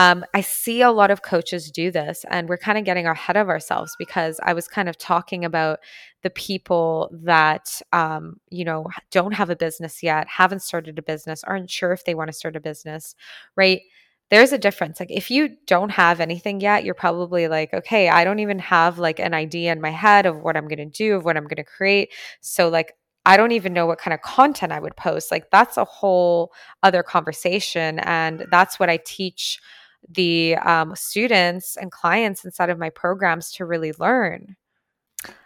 Um, 0.00 0.24
I 0.32 0.40
see 0.40 0.80
a 0.80 0.90
lot 0.90 1.10
of 1.10 1.20
coaches 1.20 1.70
do 1.70 1.90
this, 1.90 2.24
and 2.30 2.48
we're 2.48 2.56
kind 2.56 2.78
of 2.78 2.86
getting 2.86 3.06
ahead 3.06 3.36
of 3.36 3.50
ourselves 3.50 3.94
because 3.98 4.40
I 4.42 4.54
was 4.54 4.66
kind 4.66 4.88
of 4.88 4.96
talking 4.96 5.44
about 5.44 5.80
the 6.22 6.30
people 6.30 7.10
that, 7.12 7.82
um, 7.92 8.40
you 8.48 8.64
know, 8.64 8.86
don't 9.10 9.32
have 9.32 9.50
a 9.50 9.56
business 9.56 10.02
yet, 10.02 10.26
haven't 10.26 10.62
started 10.62 10.98
a 10.98 11.02
business, 11.02 11.44
aren't 11.44 11.68
sure 11.68 11.92
if 11.92 12.06
they 12.06 12.14
want 12.14 12.28
to 12.28 12.32
start 12.32 12.56
a 12.56 12.60
business, 12.60 13.14
right? 13.56 13.82
There's 14.30 14.52
a 14.52 14.58
difference. 14.58 15.00
Like, 15.00 15.10
if 15.10 15.30
you 15.30 15.56
don't 15.66 15.90
have 15.90 16.18
anything 16.18 16.62
yet, 16.62 16.82
you're 16.82 16.94
probably 16.94 17.46
like, 17.48 17.74
okay, 17.74 18.08
I 18.08 18.24
don't 18.24 18.38
even 18.38 18.58
have 18.60 18.98
like 18.98 19.18
an 19.20 19.34
idea 19.34 19.70
in 19.70 19.82
my 19.82 19.90
head 19.90 20.24
of 20.24 20.40
what 20.40 20.56
I'm 20.56 20.66
going 20.68 20.78
to 20.78 20.86
do, 20.86 21.16
of 21.16 21.26
what 21.26 21.36
I'm 21.36 21.44
going 21.44 21.56
to 21.56 21.64
create. 21.64 22.10
So, 22.40 22.70
like, 22.70 22.94
I 23.26 23.36
don't 23.36 23.52
even 23.52 23.74
know 23.74 23.84
what 23.84 23.98
kind 23.98 24.14
of 24.14 24.22
content 24.22 24.72
I 24.72 24.80
would 24.80 24.96
post. 24.96 25.30
Like 25.30 25.50
that's 25.50 25.76
a 25.76 25.84
whole 25.84 26.52
other 26.82 27.02
conversation. 27.02 27.98
And 28.00 28.46
that's 28.50 28.80
what 28.80 28.88
I 28.88 28.98
teach 29.04 29.60
the 30.08 30.56
um, 30.56 30.94
students 30.96 31.76
and 31.76 31.90
clients 31.90 32.44
inside 32.44 32.70
of 32.70 32.78
my 32.78 32.90
programs 32.90 33.50
to 33.52 33.66
really 33.66 33.92
learn. 33.98 34.56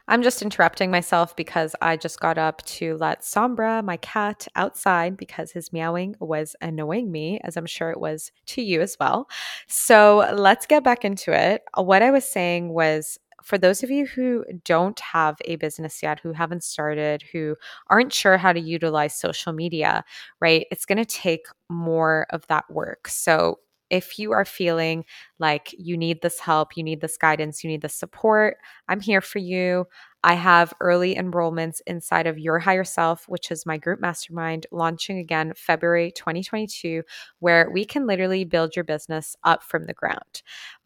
I'm 0.06 0.22
just 0.22 0.42
interrupting 0.42 0.90
myself 0.90 1.34
because 1.34 1.74
I 1.80 1.96
just 1.96 2.20
got 2.20 2.36
up 2.36 2.62
to 2.66 2.96
let 2.98 3.22
Sombra, 3.22 3.82
my 3.82 3.96
cat, 3.98 4.46
outside 4.54 5.16
because 5.16 5.50
his 5.50 5.72
meowing 5.72 6.14
was 6.20 6.54
annoying 6.60 7.10
me, 7.10 7.40
as 7.42 7.56
I'm 7.56 7.66
sure 7.66 7.90
it 7.90 7.98
was 7.98 8.30
to 8.46 8.62
you 8.62 8.82
as 8.82 8.96
well. 9.00 9.28
So 9.66 10.30
let's 10.34 10.66
get 10.66 10.84
back 10.84 11.04
into 11.04 11.32
it. 11.32 11.62
What 11.76 12.02
I 12.02 12.10
was 12.10 12.30
saying 12.30 12.68
was 12.68 13.18
for 13.42 13.58
those 13.58 13.82
of 13.82 13.90
you 13.90 14.06
who 14.06 14.44
don't 14.64 14.98
have 15.00 15.36
a 15.44 15.56
business 15.56 16.02
yet, 16.02 16.20
who 16.20 16.32
haven't 16.32 16.64
started, 16.64 17.22
who 17.32 17.56
aren't 17.88 18.12
sure 18.12 18.38
how 18.38 18.52
to 18.52 18.60
utilize 18.60 19.14
social 19.14 19.52
media, 19.52 20.04
right? 20.40 20.66
It's 20.70 20.86
going 20.86 20.98
to 20.98 21.04
take 21.04 21.46
more 21.68 22.26
of 22.30 22.46
that 22.48 22.64
work. 22.70 23.08
So, 23.08 23.58
if 23.90 24.18
you 24.18 24.32
are 24.32 24.44
feeling 24.44 25.04
like 25.38 25.74
you 25.78 25.96
need 25.96 26.22
this 26.22 26.40
help, 26.40 26.76
you 26.76 26.82
need 26.82 27.00
this 27.00 27.16
guidance, 27.16 27.62
you 27.62 27.70
need 27.70 27.82
this 27.82 27.94
support, 27.94 28.56
I'm 28.88 29.00
here 29.00 29.20
for 29.20 29.38
you. 29.38 29.86
I 30.26 30.34
have 30.34 30.72
early 30.80 31.14
enrollments 31.14 31.82
inside 31.86 32.26
of 32.26 32.38
Your 32.38 32.58
Higher 32.58 32.82
Self, 32.82 33.26
which 33.28 33.50
is 33.50 33.66
my 33.66 33.76
group 33.76 34.00
mastermind, 34.00 34.66
launching 34.72 35.18
again 35.18 35.52
February 35.54 36.10
2022, 36.12 37.02
where 37.40 37.68
we 37.70 37.84
can 37.84 38.06
literally 38.06 38.44
build 38.44 38.74
your 38.74 38.86
business 38.86 39.36
up 39.44 39.62
from 39.62 39.84
the 39.84 39.92
ground. 39.92 40.40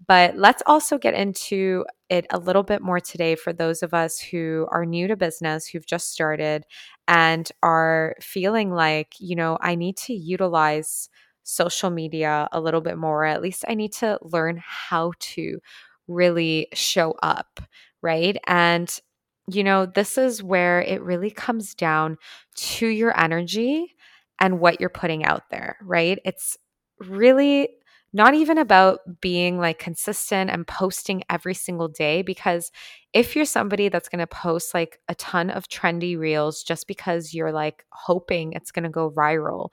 But 0.08 0.36
let's 0.36 0.64
also 0.66 0.98
get 0.98 1.14
into 1.14 1.84
it 2.10 2.26
a 2.30 2.38
little 2.38 2.64
bit 2.64 2.82
more 2.82 2.98
today 2.98 3.36
for 3.36 3.52
those 3.52 3.84
of 3.84 3.94
us 3.94 4.18
who 4.18 4.66
are 4.72 4.84
new 4.84 5.06
to 5.06 5.16
business, 5.16 5.68
who've 5.68 5.86
just 5.86 6.10
started, 6.10 6.64
and 7.06 7.48
are 7.62 8.16
feeling 8.20 8.72
like, 8.72 9.12
you 9.20 9.36
know, 9.36 9.56
I 9.60 9.76
need 9.76 9.96
to 9.98 10.14
utilize 10.14 11.10
social 11.48 11.90
media 11.90 12.48
a 12.52 12.60
little 12.60 12.80
bit 12.80 12.98
more. 12.98 13.24
At 13.24 13.42
least 13.42 13.64
I 13.68 13.74
need 13.74 13.92
to 13.94 14.18
learn 14.22 14.60
how 14.64 15.12
to 15.20 15.58
really 16.06 16.68
show 16.74 17.14
up, 17.22 17.60
right? 18.02 18.36
And 18.46 18.98
you 19.50 19.64
know, 19.64 19.86
this 19.86 20.18
is 20.18 20.42
where 20.42 20.82
it 20.82 21.02
really 21.02 21.30
comes 21.30 21.74
down 21.74 22.18
to 22.54 22.86
your 22.86 23.18
energy 23.18 23.94
and 24.40 24.60
what 24.60 24.78
you're 24.78 24.90
putting 24.90 25.24
out 25.24 25.44
there, 25.50 25.78
right? 25.82 26.18
It's 26.24 26.58
really 27.00 27.70
not 28.12 28.34
even 28.34 28.58
about 28.58 29.00
being 29.20 29.58
like 29.58 29.78
consistent 29.78 30.50
and 30.50 30.66
posting 30.66 31.22
every 31.28 31.54
single 31.54 31.88
day 31.88 32.22
because 32.22 32.70
if 33.12 33.36
you're 33.36 33.44
somebody 33.44 33.88
that's 33.88 34.08
going 34.08 34.20
to 34.20 34.26
post 34.26 34.74
like 34.74 34.98
a 35.08 35.14
ton 35.14 35.50
of 35.50 35.68
trendy 35.68 36.18
reels 36.18 36.62
just 36.62 36.86
because 36.86 37.34
you're 37.34 37.52
like 37.52 37.84
hoping 37.92 38.52
it's 38.52 38.70
going 38.70 38.84
to 38.84 38.88
go 38.88 39.10
viral 39.10 39.68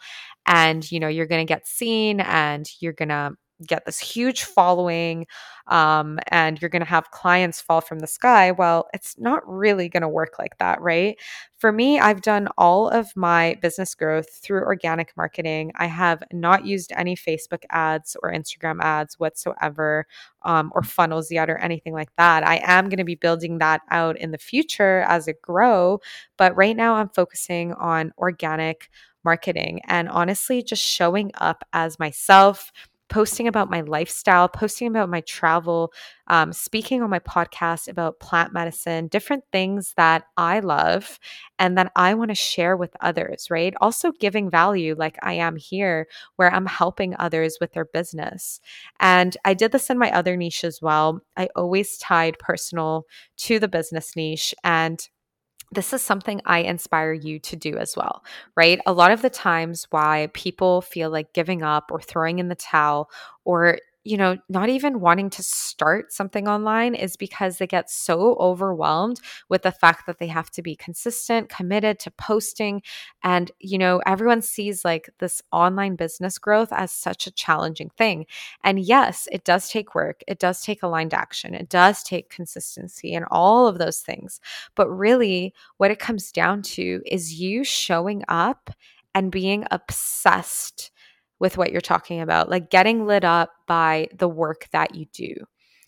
and 0.46 0.90
you 0.92 1.00
know 1.00 1.08
you're 1.08 1.26
going 1.28 1.46
to 1.46 1.54
get 1.54 1.68
seen 1.68 2.20
and 2.20 2.70
you're 2.80 2.94
going 2.94 3.10
to 3.10 3.32
get 3.66 3.86
this 3.86 4.00
huge 4.00 4.44
following 4.44 5.28
um, 5.68 6.20
and 6.28 6.62
you're 6.62 6.70
going 6.70 6.84
to 6.84 6.88
have 6.88 7.10
clients 7.12 7.60
fall 7.60 7.82
from 7.82 8.00
the 8.00 8.08
sky. 8.08 8.52
Well, 8.52 8.88
it's 8.94 9.18
not 9.18 9.42
really 9.48 9.90
going 9.90 10.02
to 10.02 10.10
work 10.10 10.38
like 10.38 10.58
that, 10.60 10.80
right? 10.82 11.18
For 11.58 11.72
me, 11.72 12.00
I've 12.00 12.22
done 12.22 12.48
all 12.58 12.90
of 12.90 13.16
my 13.16 13.58
business 13.62 13.96
growth 13.96 14.30
through 14.30 14.62
organic 14.62 15.16
marketing. 15.18 15.72
I 15.76 15.88
have 15.88 16.22
not 16.32 16.66
used 16.66 16.92
any 16.96 17.16
Facebook 17.16 17.64
ads 17.72 18.16
or 18.22 18.32
Instagram 18.32 18.80
ads 18.82 19.18
whatsoever, 19.20 20.06
um, 20.44 20.72
or 20.76 20.84
funnels 20.84 21.32
yet, 21.32 21.50
or 21.50 21.58
anything 21.58 21.94
like 21.94 22.16
that. 22.18 22.46
I 22.46 22.62
am 22.64 22.90
going 22.90 22.98
to 22.98 23.04
be 23.04 23.16
building 23.16 23.58
that 23.58 23.82
out 23.90 24.18
in 24.18 24.32
the 24.32 24.38
future 24.38 25.04
as 25.08 25.28
it 25.28 25.42
grow, 25.42 26.00
but 26.38 26.56
right 26.56 26.76
now 26.76 26.96
I'm 26.96 27.10
focusing 27.10 27.74
on 27.74 28.14
organic 28.20 28.90
marketing 29.24 29.82
and 29.88 30.08
honestly 30.08 30.62
just 30.62 30.84
showing 30.84 31.32
up 31.40 31.64
as 31.74 31.98
myself 31.98 32.72
posting 33.10 33.48
about 33.48 33.70
my 33.70 33.82
lifestyle, 33.82 34.48
posting 34.48 34.88
about 34.88 35.10
my 35.10 35.22
travel, 35.22 35.94
um, 36.28 36.52
speaking 36.52 37.04
on 37.04 37.10
my 37.10 37.20
podcast 37.20 37.88
about 37.88 38.20
plant 38.20 38.52
medicine, 38.52 39.08
different 39.08 39.44
things 39.52 39.94
that 39.96 40.24
I 40.38 40.60
love 40.60 41.20
and 41.60 41.78
that 41.78 41.92
I 41.96 42.16
want 42.16 42.30
to 42.30 42.36
share 42.36 42.76
with 42.76 42.96
others, 43.02 43.48
right? 43.52 43.74
Also 43.80 44.12
giving 44.12 44.50
value 44.50 44.96
like 44.98 45.18
I 45.22 45.34
am 45.34 45.56
here, 45.56 46.08
where 46.36 46.52
I'm 46.52 46.66
helping 46.66 47.16
others 47.20 47.58
with 47.62 47.74
their 47.74 47.86
business. 47.86 48.60
And 49.00 49.38
I 49.46 49.54
did 49.54 49.72
this 49.72 49.90
in 49.90 49.98
my 50.00 50.12
other 50.12 50.36
niche 50.36 50.64
as 50.64 50.82
well. 50.82 51.22
I 51.38 51.50
always 51.56 51.98
tied 51.98 52.40
personal 52.40 53.06
to 53.38 53.60
the 53.60 53.68
business 53.68 54.16
niche. 54.16 54.56
And 54.64 55.08
this 55.72 55.94
is 55.94 56.02
something 56.02 56.42
I 56.46 56.60
inspire 56.60 57.14
you 57.14 57.40
to 57.40 57.56
do 57.56 57.78
as 57.78 57.96
well, 57.98 58.24
right? 58.56 58.80
A 58.86 58.94
lot 58.94 59.12
of 59.12 59.22
the 59.22 59.30
times 59.30 59.88
why 59.90 60.30
people 60.34 60.82
feel 60.82 61.10
like 61.10 61.34
giving 61.34 61.64
up 61.64 61.92
or 61.92 62.02
throwing 62.02 62.40
in 62.40 62.48
the 62.48 62.56
towel 62.56 63.10
or 63.44 63.80
you 64.06 64.18
know, 64.18 64.38
not 64.48 64.70
even 64.70 65.00
wanting 65.00 65.32
to 65.32 65.42
start 65.42 66.14
something 66.14 66.48
online 66.48 66.94
is 66.94 67.18
because 67.18 67.58
they 67.58 67.66
get 67.66 67.90
so 67.90 68.36
overwhelmed 68.40 69.20
with 69.50 69.64
the 69.64 69.72
fact 69.72 70.06
that 70.06 70.20
they 70.20 70.28
have 70.28 70.52
to 70.52 70.62
be 70.62 70.76
consistent, 70.76 71.50
committed 71.50 71.98
to 72.00 72.12
posting. 72.12 72.84
And, 73.24 73.52
you 73.60 73.80
know, 73.80 74.02
everyone 74.06 74.44
sees 74.44 74.86
like 74.86 75.10
this 75.18 75.42
online 75.52 75.96
business 75.96 76.38
growth 76.38 76.70
as 76.72 76.92
such 76.92 77.26
a 77.26 77.32
challenging 77.32 77.90
thing. 77.98 78.28
And 78.64 78.80
yes, 78.80 79.28
it 79.32 79.44
does 79.44 79.70
take 79.70 79.96
work, 79.96 80.22
it 80.28 80.38
does 80.38 80.62
take 80.62 80.84
aligned 80.84 81.16
action, 81.16 81.56
it 81.56 81.68
does 81.68 82.04
take 82.04 82.30
consistency 82.30 83.16
and 83.16 83.26
all 83.32 83.68
of 83.68 83.80
those 83.80 84.02
things. 84.02 84.40
But 84.76 84.90
really, 84.90 85.54
what 85.78 85.90
it 85.90 86.00
comes 86.00 86.32
down 86.32 86.62
to 86.62 87.02
is 87.08 87.40
you 87.40 87.64
showing 87.64 88.22
up 88.28 88.70
and 89.16 89.32
being 89.32 89.66
obsessed 89.72 90.92
with 91.40 91.58
what 91.58 91.72
you're 91.72 91.82
talking 91.82 92.22
about, 92.22 92.50
like 92.50 92.70
getting 92.70 93.06
lit 93.06 93.24
up 93.24 93.52
by 93.68 94.08
the 94.18 94.28
work 94.28 94.68
that 94.72 94.96
you 94.96 95.06
do. 95.14 95.34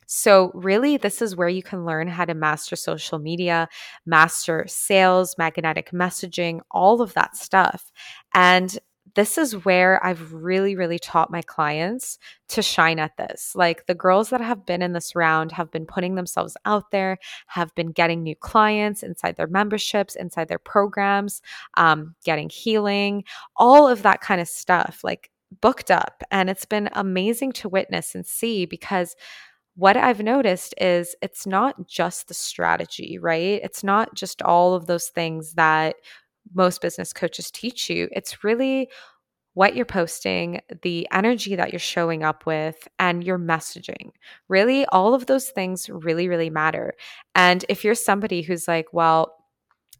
So, 0.09 0.51
really, 0.53 0.95
this 0.95 1.21
is 1.21 1.35
where 1.35 1.49
you 1.49 1.61
can 1.61 1.85
learn 1.85 2.07
how 2.07 2.23
to 2.23 2.33
master 2.33 2.77
social 2.77 3.19
media, 3.19 3.67
master 4.05 4.65
sales, 4.67 5.35
magnetic 5.37 5.91
messaging, 5.91 6.61
all 6.71 7.01
of 7.01 7.13
that 7.15 7.35
stuff. 7.35 7.91
And 8.33 8.77
this 9.15 9.37
is 9.37 9.65
where 9.65 10.03
I've 10.05 10.31
really, 10.31 10.75
really 10.75 10.99
taught 10.99 11.31
my 11.31 11.41
clients 11.41 12.19
to 12.49 12.61
shine 12.61 12.99
at 12.99 13.17
this. 13.17 13.53
Like 13.55 13.85
the 13.87 13.95
girls 13.95 14.29
that 14.29 14.41
have 14.41 14.65
been 14.65 14.81
in 14.81 14.93
this 14.93 15.15
round 15.15 15.51
have 15.53 15.71
been 15.71 15.85
putting 15.85 16.15
themselves 16.15 16.55
out 16.65 16.91
there, 16.91 17.17
have 17.47 17.73
been 17.75 17.91
getting 17.91 18.21
new 18.21 18.35
clients 18.35 19.03
inside 19.03 19.35
their 19.35 19.47
memberships, 19.47 20.15
inside 20.15 20.49
their 20.49 20.59
programs, 20.59 21.41
um, 21.75 22.15
getting 22.25 22.49
healing, 22.49 23.23
all 23.55 23.87
of 23.87 24.03
that 24.03 24.21
kind 24.21 24.39
of 24.39 24.47
stuff. 24.47 25.01
Like 25.03 25.31
booked 25.61 25.91
up. 25.91 26.23
And 26.31 26.49
it's 26.49 26.65
been 26.65 26.89
amazing 26.93 27.53
to 27.53 27.69
witness 27.69 28.15
and 28.15 28.25
see 28.25 28.65
because 28.65 29.15
what 29.75 29.95
I've 29.95 30.21
noticed 30.21 30.73
is 30.79 31.15
it's 31.21 31.45
not 31.45 31.87
just 31.87 32.27
the 32.27 32.33
strategy, 32.33 33.19
right? 33.19 33.61
It's 33.63 33.83
not 33.83 34.15
just 34.15 34.41
all 34.41 34.73
of 34.73 34.87
those 34.87 35.09
things 35.09 35.53
that 35.53 35.95
most 36.53 36.81
business 36.81 37.13
coaches 37.13 37.51
teach 37.51 37.89
you. 37.89 38.09
It's 38.11 38.43
really 38.43 38.89
what 39.53 39.75
you're 39.75 39.85
posting, 39.85 40.61
the 40.83 41.07
energy 41.11 41.55
that 41.55 41.71
you're 41.71 41.79
showing 41.79 42.23
up 42.23 42.45
with, 42.45 42.87
and 42.99 43.23
your 43.23 43.39
messaging. 43.39 44.11
Really, 44.47 44.85
all 44.87 45.13
of 45.13 45.25
those 45.25 45.49
things 45.49 45.89
really, 45.89 46.27
really 46.27 46.49
matter. 46.49 46.93
And 47.33 47.65
if 47.67 47.83
you're 47.83 47.95
somebody 47.95 48.43
who's 48.43 48.67
like, 48.67 48.87
well, 48.93 49.33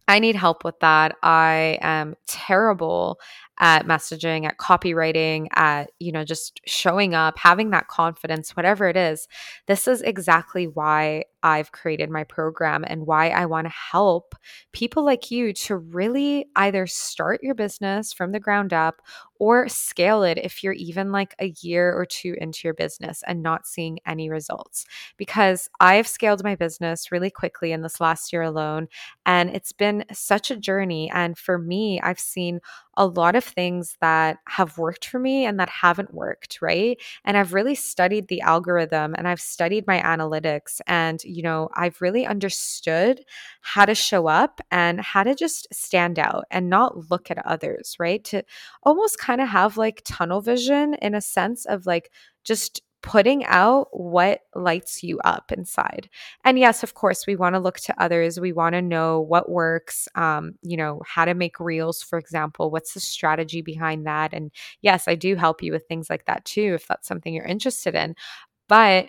I 0.06 0.20
need 0.20 0.36
help 0.36 0.64
with 0.64 0.78
that. 0.80 1.16
I 1.22 1.78
am 1.82 2.14
terrible 2.26 3.18
at 3.58 3.86
messaging, 3.86 4.46
at 4.46 4.58
copywriting, 4.58 5.48
at, 5.54 5.90
you 5.98 6.12
know, 6.12 6.24
just 6.24 6.60
showing 6.66 7.14
up, 7.14 7.38
having 7.38 7.70
that 7.70 7.88
confidence, 7.88 8.56
whatever 8.56 8.88
it 8.88 8.96
is. 8.96 9.28
This 9.66 9.88
is 9.88 10.02
exactly 10.02 10.66
why 10.66 11.24
I've 11.42 11.72
created 11.72 12.10
my 12.10 12.24
program 12.24 12.84
and 12.86 13.06
why 13.06 13.28
I 13.28 13.46
want 13.46 13.66
to 13.66 13.72
help 13.92 14.34
people 14.72 15.04
like 15.04 15.30
you 15.30 15.52
to 15.52 15.76
really 15.76 16.46
either 16.56 16.86
start 16.86 17.42
your 17.42 17.54
business 17.54 18.12
from 18.12 18.32
the 18.32 18.40
ground 18.40 18.72
up 18.72 19.00
or 19.40 19.68
scale 19.68 20.24
it 20.24 20.36
if 20.36 20.64
you're 20.64 20.72
even 20.72 21.12
like 21.12 21.36
a 21.38 21.54
year 21.60 21.92
or 21.92 22.04
two 22.04 22.34
into 22.40 22.66
your 22.66 22.74
business 22.74 23.22
and 23.26 23.40
not 23.40 23.68
seeing 23.68 24.00
any 24.04 24.28
results. 24.28 24.84
Because 25.16 25.68
I've 25.78 26.08
scaled 26.08 26.42
my 26.42 26.56
business 26.56 27.12
really 27.12 27.30
quickly 27.30 27.70
in 27.70 27.82
this 27.82 28.00
last 28.00 28.32
year 28.32 28.42
alone, 28.42 28.88
and 29.24 29.50
it's 29.50 29.72
been 29.72 30.04
such 30.12 30.50
a 30.50 30.56
journey. 30.56 31.08
And 31.12 31.38
for 31.38 31.56
me, 31.56 32.00
I've 32.00 32.18
seen 32.18 32.60
a 32.98 33.06
lot 33.06 33.36
of 33.36 33.44
things 33.44 33.96
that 34.02 34.38
have 34.48 34.76
worked 34.76 35.06
for 35.06 35.18
me 35.20 35.46
and 35.46 35.58
that 35.60 35.70
haven't 35.70 36.12
worked, 36.12 36.58
right? 36.60 37.00
And 37.24 37.38
I've 37.38 37.54
really 37.54 37.76
studied 37.76 38.28
the 38.28 38.42
algorithm 38.42 39.14
and 39.16 39.28
I've 39.28 39.40
studied 39.40 39.86
my 39.86 40.00
analytics 40.00 40.80
and, 40.86 41.22
you 41.24 41.42
know, 41.42 41.70
I've 41.74 42.00
really 42.02 42.26
understood 42.26 43.22
how 43.62 43.84
to 43.86 43.94
show 43.94 44.26
up 44.26 44.60
and 44.70 45.00
how 45.00 45.22
to 45.22 45.34
just 45.34 45.68
stand 45.72 46.18
out 46.18 46.44
and 46.50 46.68
not 46.68 47.10
look 47.10 47.30
at 47.30 47.44
others, 47.46 47.96
right? 47.98 48.22
To 48.24 48.42
almost 48.82 49.18
kind 49.18 49.40
of 49.40 49.48
have 49.48 49.76
like 49.76 50.02
tunnel 50.04 50.40
vision 50.40 50.94
in 50.94 51.14
a 51.14 51.20
sense 51.20 51.64
of 51.66 51.86
like 51.86 52.10
just 52.44 52.82
putting 53.02 53.44
out 53.44 53.88
what 53.92 54.40
lights 54.54 55.02
you 55.02 55.18
up 55.24 55.52
inside. 55.52 56.08
And 56.44 56.58
yes, 56.58 56.82
of 56.82 56.94
course, 56.94 57.26
we 57.26 57.36
want 57.36 57.54
to 57.54 57.60
look 57.60 57.78
to 57.80 58.02
others. 58.02 58.40
We 58.40 58.52
want 58.52 58.74
to 58.74 58.82
know 58.82 59.20
what 59.20 59.50
works, 59.50 60.08
um, 60.14 60.54
you 60.62 60.76
know, 60.76 61.00
how 61.06 61.24
to 61.24 61.34
make 61.34 61.60
reels, 61.60 62.02
for 62.02 62.18
example. 62.18 62.70
What's 62.70 62.94
the 62.94 63.00
strategy 63.00 63.62
behind 63.62 64.06
that? 64.06 64.32
And 64.32 64.50
yes, 64.82 65.06
I 65.08 65.14
do 65.14 65.36
help 65.36 65.62
you 65.62 65.72
with 65.72 65.86
things 65.86 66.10
like 66.10 66.24
that 66.26 66.44
too, 66.44 66.72
if 66.74 66.86
that's 66.88 67.06
something 67.06 67.32
you're 67.32 67.44
interested 67.44 67.94
in. 67.94 68.14
But 68.68 69.08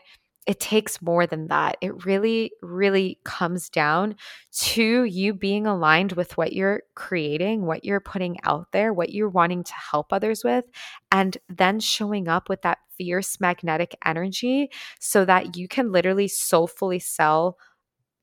it 0.49 0.59
takes 0.59 0.99
more 0.99 1.27
than 1.27 1.47
that. 1.49 1.77
It 1.79 2.05
really, 2.07 2.51
really 2.63 3.19
comes 3.23 3.69
down 3.69 4.15
to 4.51 5.03
you 5.03 5.35
being 5.35 5.67
aligned 5.67 6.13
with 6.13 6.37
what 6.37 6.53
you're 6.53 6.81
creating, 6.95 7.67
what 7.67 7.85
you're 7.85 7.99
putting 7.99 8.37
out 8.43 8.71
there, 8.71 8.91
what 8.91 9.11
you're 9.11 9.29
wanting 9.29 9.63
to 9.63 9.73
help 9.91 10.11
others 10.11 10.43
with, 10.43 10.65
and 11.11 11.37
then 11.49 11.79
showing 11.79 12.27
up 12.27 12.49
with 12.49 12.63
that 12.63 12.79
fierce 12.97 13.39
magnetic 13.39 13.95
energy 14.03 14.71
so 14.99 15.23
that 15.23 15.55
you 15.55 15.67
can 15.67 15.91
literally 15.91 16.27
soulfully 16.27 16.97
sell 16.97 17.59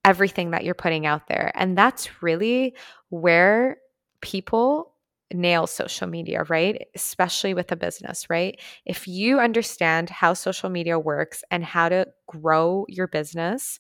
everything 0.05 0.51
that 0.51 0.65
you're 0.65 0.75
putting 0.75 1.07
out 1.07 1.29
there. 1.29 1.53
And 1.55 1.79
that's 1.79 2.25
really 2.25 2.75
where 3.11 3.77
people 4.21 4.96
nail 5.33 5.67
social 5.67 6.07
media, 6.07 6.45
right? 6.49 6.87
Especially 6.95 7.55
with 7.55 7.73
a 7.73 7.77
business, 7.77 8.29
right? 8.31 8.61
If 8.85 9.09
you 9.09 9.41
understand 9.41 10.11
how 10.11 10.35
social 10.35 10.71
media 10.71 10.99
works 10.99 11.43
and 11.51 11.65
how 11.65 11.89
to 11.89 12.07
grow 12.29 12.87
your 12.89 13.09
business, 13.09 13.79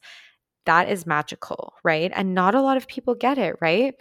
that 0.67 0.89
is 0.89 1.07
magical, 1.07 1.75
right? 1.85 2.11
And 2.15 2.35
not 2.35 2.55
a 2.55 2.63
lot 2.63 2.77
of 2.77 2.89
people 2.89 3.15
get 3.15 3.39
it, 3.39 3.57
right? 3.61 3.95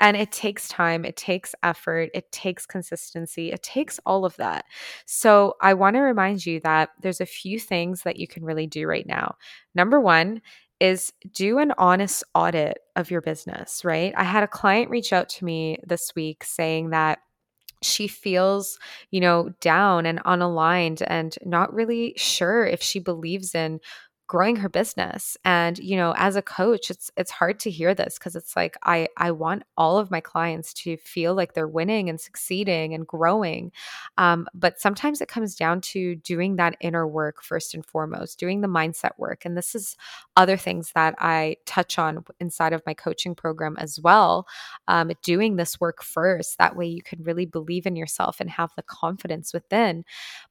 And 0.00 0.16
it 0.16 0.30
takes 0.30 0.68
time, 0.68 1.04
it 1.04 1.16
takes 1.16 1.54
effort, 1.62 2.10
it 2.14 2.30
takes 2.30 2.66
consistency, 2.66 3.50
it 3.50 3.62
takes 3.64 3.98
all 4.06 4.24
of 4.24 4.36
that. 4.36 4.64
So, 5.06 5.54
I 5.60 5.74
want 5.74 5.96
to 5.96 6.00
remind 6.00 6.46
you 6.46 6.60
that 6.60 6.90
there's 7.00 7.20
a 7.20 7.26
few 7.26 7.58
things 7.58 8.02
that 8.02 8.16
you 8.16 8.28
can 8.28 8.44
really 8.44 8.66
do 8.68 8.86
right 8.86 9.06
now. 9.06 9.36
Number 9.74 10.00
one 10.00 10.40
is 10.80 11.12
do 11.32 11.58
an 11.58 11.72
honest 11.78 12.24
audit 12.34 12.78
of 12.96 13.10
your 13.10 13.20
business, 13.20 13.84
right? 13.84 14.12
I 14.16 14.24
had 14.24 14.42
a 14.42 14.48
client 14.48 14.90
reach 14.90 15.12
out 15.12 15.28
to 15.30 15.44
me 15.44 15.78
this 15.86 16.12
week 16.14 16.44
saying 16.44 16.90
that 16.90 17.18
she 17.82 18.08
feels, 18.08 18.78
you 19.10 19.20
know, 19.20 19.50
down 19.60 20.06
and 20.06 20.22
unaligned 20.24 21.02
and 21.06 21.36
not 21.44 21.72
really 21.72 22.14
sure 22.16 22.66
if 22.66 22.82
she 22.82 22.98
believes 22.98 23.54
in 23.54 23.80
growing 24.28 24.56
her 24.56 24.68
business. 24.68 25.36
And 25.44 25.78
you 25.78 25.96
know 25.96 26.14
as 26.16 26.36
a 26.36 26.42
coach 26.42 26.90
it's 26.90 27.10
it's 27.16 27.30
hard 27.30 27.58
to 27.60 27.70
hear 27.70 27.94
this 27.94 28.18
because 28.18 28.36
it's 28.36 28.54
like 28.54 28.76
i 28.84 29.08
i 29.16 29.30
want 29.30 29.64
all 29.76 29.98
of 29.98 30.10
my 30.10 30.20
clients 30.20 30.72
to 30.74 30.96
feel 30.98 31.34
like 31.34 31.54
they're 31.54 31.66
winning 31.66 32.08
and 32.08 32.20
succeeding 32.20 32.94
and 32.94 33.06
growing. 33.06 33.72
Um, 34.18 34.46
but 34.54 34.80
sometimes 34.80 35.20
it 35.20 35.28
comes 35.28 35.56
down 35.56 35.80
to 35.80 36.14
doing 36.16 36.56
that 36.56 36.76
inner 36.80 37.06
work 37.06 37.42
first 37.42 37.74
and 37.74 37.84
foremost 37.84 38.38
doing 38.38 38.60
the 38.60 38.68
mindset 38.68 39.12
work. 39.18 39.44
And 39.44 39.56
this 39.56 39.74
is 39.74 39.96
other 40.36 40.56
things 40.56 40.92
that 40.94 41.14
i 41.18 41.56
touch 41.66 41.98
on 41.98 42.24
inside 42.38 42.72
of 42.72 42.82
my 42.86 42.94
coaching 42.94 43.34
program 43.34 43.76
as 43.78 43.98
well. 43.98 44.46
Um, 44.86 45.10
doing 45.22 45.56
this 45.56 45.80
work 45.80 46.02
first 46.02 46.58
that 46.58 46.76
way 46.76 46.86
you 46.86 47.02
can 47.02 47.22
really 47.22 47.46
believe 47.46 47.86
in 47.86 47.96
yourself 47.96 48.40
and 48.40 48.50
have 48.50 48.70
the 48.76 48.82
confidence 48.82 49.54
within 49.54 50.04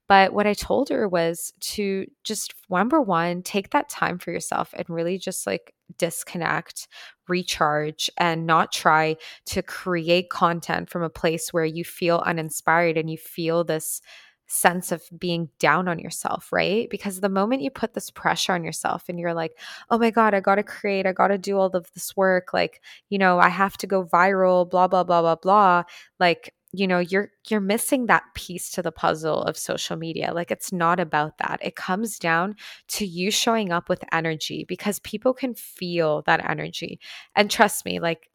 but 0.07 0.33
what 0.33 0.47
I 0.47 0.53
told 0.53 0.89
her 0.89 1.07
was 1.07 1.53
to 1.61 2.05
just 2.23 2.53
number 2.69 3.01
one, 3.01 3.43
take 3.43 3.71
that 3.71 3.89
time 3.89 4.19
for 4.19 4.31
yourself 4.31 4.73
and 4.73 4.87
really 4.89 5.17
just 5.17 5.45
like 5.45 5.73
disconnect, 5.97 6.87
recharge, 7.27 8.09
and 8.17 8.45
not 8.45 8.71
try 8.71 9.17
to 9.47 9.61
create 9.61 10.29
content 10.29 10.89
from 10.89 11.03
a 11.03 11.09
place 11.09 11.51
where 11.53 11.65
you 11.65 11.83
feel 11.83 12.23
uninspired 12.25 12.97
and 12.97 13.09
you 13.09 13.17
feel 13.17 13.63
this 13.63 14.01
sense 14.49 14.91
of 14.93 15.03
being 15.17 15.49
down 15.59 15.87
on 15.87 15.99
yourself, 15.99 16.51
right? 16.51 16.89
Because 16.89 17.19
the 17.19 17.29
moment 17.29 17.61
you 17.61 17.69
put 17.69 17.93
this 17.93 18.09
pressure 18.09 18.53
on 18.53 18.63
yourself 18.63 19.03
and 19.09 19.19
you're 19.19 19.33
like, 19.33 19.57
oh 19.89 19.97
my 19.97 20.09
God, 20.09 20.33
I 20.33 20.39
got 20.39 20.55
to 20.55 20.63
create, 20.63 21.05
I 21.05 21.11
got 21.11 21.27
to 21.27 21.37
do 21.37 21.57
all 21.57 21.67
of 21.67 21.91
this 21.93 22.15
work, 22.15 22.53
like, 22.53 22.81
you 23.09 23.17
know, 23.17 23.39
I 23.39 23.49
have 23.49 23.77
to 23.77 23.87
go 23.87 24.05
viral, 24.05 24.69
blah, 24.69 24.87
blah, 24.87 25.03
blah, 25.03 25.21
blah, 25.21 25.35
blah. 25.35 25.83
Like, 26.19 26.53
you 26.73 26.85
know 26.87 26.99
you're 26.99 27.29
you're 27.49 27.61
missing 27.61 28.07
that 28.07 28.23
piece 28.35 28.71
to 28.71 28.81
the 28.81 28.91
puzzle 28.91 29.41
of 29.43 29.57
social 29.57 29.95
media 29.95 30.33
like 30.33 30.51
it's 30.51 30.73
not 30.73 30.99
about 30.99 31.37
that. 31.37 31.59
It 31.61 31.75
comes 31.75 32.19
down 32.19 32.55
to 32.89 33.05
you 33.05 33.31
showing 33.31 33.71
up 33.71 33.89
with 33.89 34.03
energy 34.11 34.65
because 34.67 34.99
people 34.99 35.33
can 35.33 35.53
feel 35.55 36.23
that 36.23 36.47
energy. 36.49 36.99
And 37.35 37.49
trust 37.49 37.85
me 37.85 37.99
like 37.99 38.29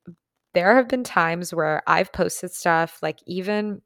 there 0.55 0.77
have 0.77 0.88
been 0.88 1.05
times 1.05 1.55
where 1.55 1.83
i've 1.87 2.12
posted 2.12 2.53
stuff 2.53 2.99
like 3.03 3.18
even 3.27 3.81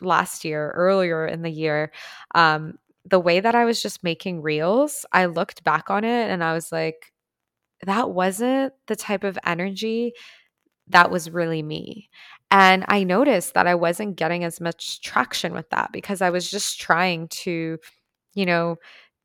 last 0.00 0.44
year 0.44 0.70
earlier 0.74 1.26
in 1.26 1.42
the 1.42 1.50
year 1.50 1.92
um 2.34 2.74
the 3.04 3.20
way 3.20 3.40
that 3.40 3.54
i 3.54 3.64
was 3.64 3.82
just 3.82 4.04
making 4.04 4.42
reels 4.42 5.04
i 5.12 5.26
looked 5.26 5.64
back 5.64 5.90
on 5.90 6.04
it 6.04 6.30
and 6.30 6.42
i 6.44 6.52
was 6.52 6.72
like 6.72 7.12
that 7.84 8.10
wasn't 8.10 8.72
the 8.88 8.96
type 8.96 9.24
of 9.24 9.38
energy 9.44 10.12
that 10.90 11.10
was 11.10 11.30
really 11.30 11.62
me. 11.62 12.10
And 12.50 12.84
I 12.88 13.04
noticed 13.04 13.54
that 13.54 13.66
I 13.66 13.74
wasn't 13.74 14.16
getting 14.16 14.44
as 14.44 14.60
much 14.60 15.02
traction 15.02 15.52
with 15.52 15.70
that 15.70 15.92
because 15.92 16.20
I 16.20 16.30
was 16.30 16.50
just 16.50 16.80
trying 16.80 17.28
to, 17.28 17.78
you 18.34 18.46
know, 18.46 18.76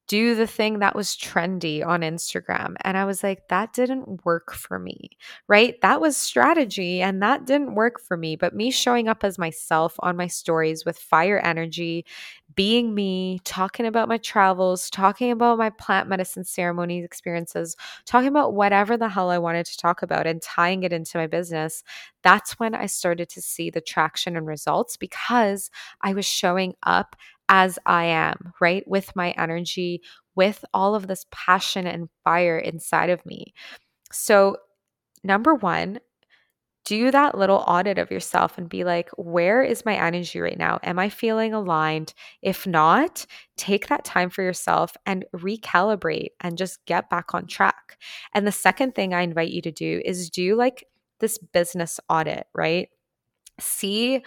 do 0.07 0.35
the 0.35 0.47
thing 0.47 0.79
that 0.79 0.95
was 0.95 1.15
trendy 1.15 1.85
on 1.85 2.01
Instagram. 2.01 2.75
And 2.81 2.97
I 2.97 3.05
was 3.05 3.23
like, 3.23 3.47
that 3.47 3.73
didn't 3.73 4.23
work 4.25 4.53
for 4.53 4.77
me, 4.77 5.09
right? 5.47 5.79
That 5.81 5.99
was 5.99 6.15
strategy 6.15 7.01
and 7.01 7.21
that 7.23 7.45
didn't 7.45 7.75
work 7.75 7.99
for 7.99 8.15
me. 8.15 8.35
But 8.35 8.55
me 8.55 8.69
showing 8.69 9.07
up 9.07 9.23
as 9.23 9.39
myself 9.39 9.95
on 9.99 10.15
my 10.15 10.27
stories 10.27 10.85
with 10.85 10.99
fire 10.99 11.39
energy, 11.39 12.05
being 12.53 12.93
me, 12.93 13.39
talking 13.43 13.85
about 13.85 14.07
my 14.07 14.17
travels, 14.17 14.89
talking 14.89 15.31
about 15.31 15.57
my 15.57 15.71
plant 15.71 16.07
medicine 16.07 16.43
ceremonies 16.43 17.03
experiences, 17.03 17.75
talking 18.05 18.29
about 18.29 18.53
whatever 18.53 18.97
the 18.97 19.09
hell 19.09 19.29
I 19.29 19.39
wanted 19.39 19.65
to 19.65 19.77
talk 19.77 20.03
about 20.03 20.27
and 20.27 20.41
tying 20.41 20.83
it 20.83 20.93
into 20.93 21.17
my 21.17 21.27
business, 21.27 21.83
that's 22.23 22.59
when 22.59 22.73
I 22.75 22.85
started 22.85 23.29
to 23.29 23.41
see 23.41 23.69
the 23.69 23.81
traction 23.81 24.37
and 24.37 24.47
results 24.47 24.97
because 24.97 25.69
I 26.01 26.13
was 26.13 26.25
showing 26.25 26.75
up 26.83 27.15
as 27.49 27.77
I 27.85 28.05
am, 28.05 28.53
right? 28.59 28.83
With 28.87 29.15
my 29.15 29.31
energy, 29.31 30.01
with 30.35 30.63
all 30.73 30.95
of 30.95 31.07
this 31.07 31.25
passion 31.31 31.87
and 31.87 32.09
fire 32.23 32.57
inside 32.57 33.09
of 33.09 33.25
me. 33.25 33.53
So, 34.11 34.57
number 35.23 35.55
one, 35.55 35.99
do 36.85 37.09
that 37.09 37.35
little 37.35 37.65
audit 37.67 37.97
of 37.97 38.11
yourself 38.11 38.57
and 38.57 38.69
be 38.69 38.83
like, 38.83 39.09
where 39.17 39.63
is 39.63 39.85
my 39.85 39.95
energy 39.95 40.39
right 40.39 40.57
now? 40.57 40.79
Am 40.83 40.99
I 40.99 41.09
feeling 41.09 41.51
aligned? 41.51 42.13
If 42.43 42.67
not, 42.67 43.25
take 43.57 43.87
that 43.87 44.05
time 44.05 44.29
for 44.29 44.43
yourself 44.43 44.95
and 45.05 45.25
recalibrate 45.35 46.29
and 46.41 46.57
just 46.57 46.85
get 46.85 47.09
back 47.09 47.33
on 47.33 47.47
track. 47.47 47.97
And 48.35 48.45
the 48.45 48.51
second 48.51 48.93
thing 48.93 49.13
I 49.13 49.21
invite 49.21 49.49
you 49.49 49.63
to 49.63 49.71
do 49.71 50.01
is 50.05 50.29
do 50.29 50.55
like 50.55 50.85
this 51.19 51.39
business 51.39 51.99
audit, 52.07 52.45
right? 52.53 52.89
See 53.59 54.21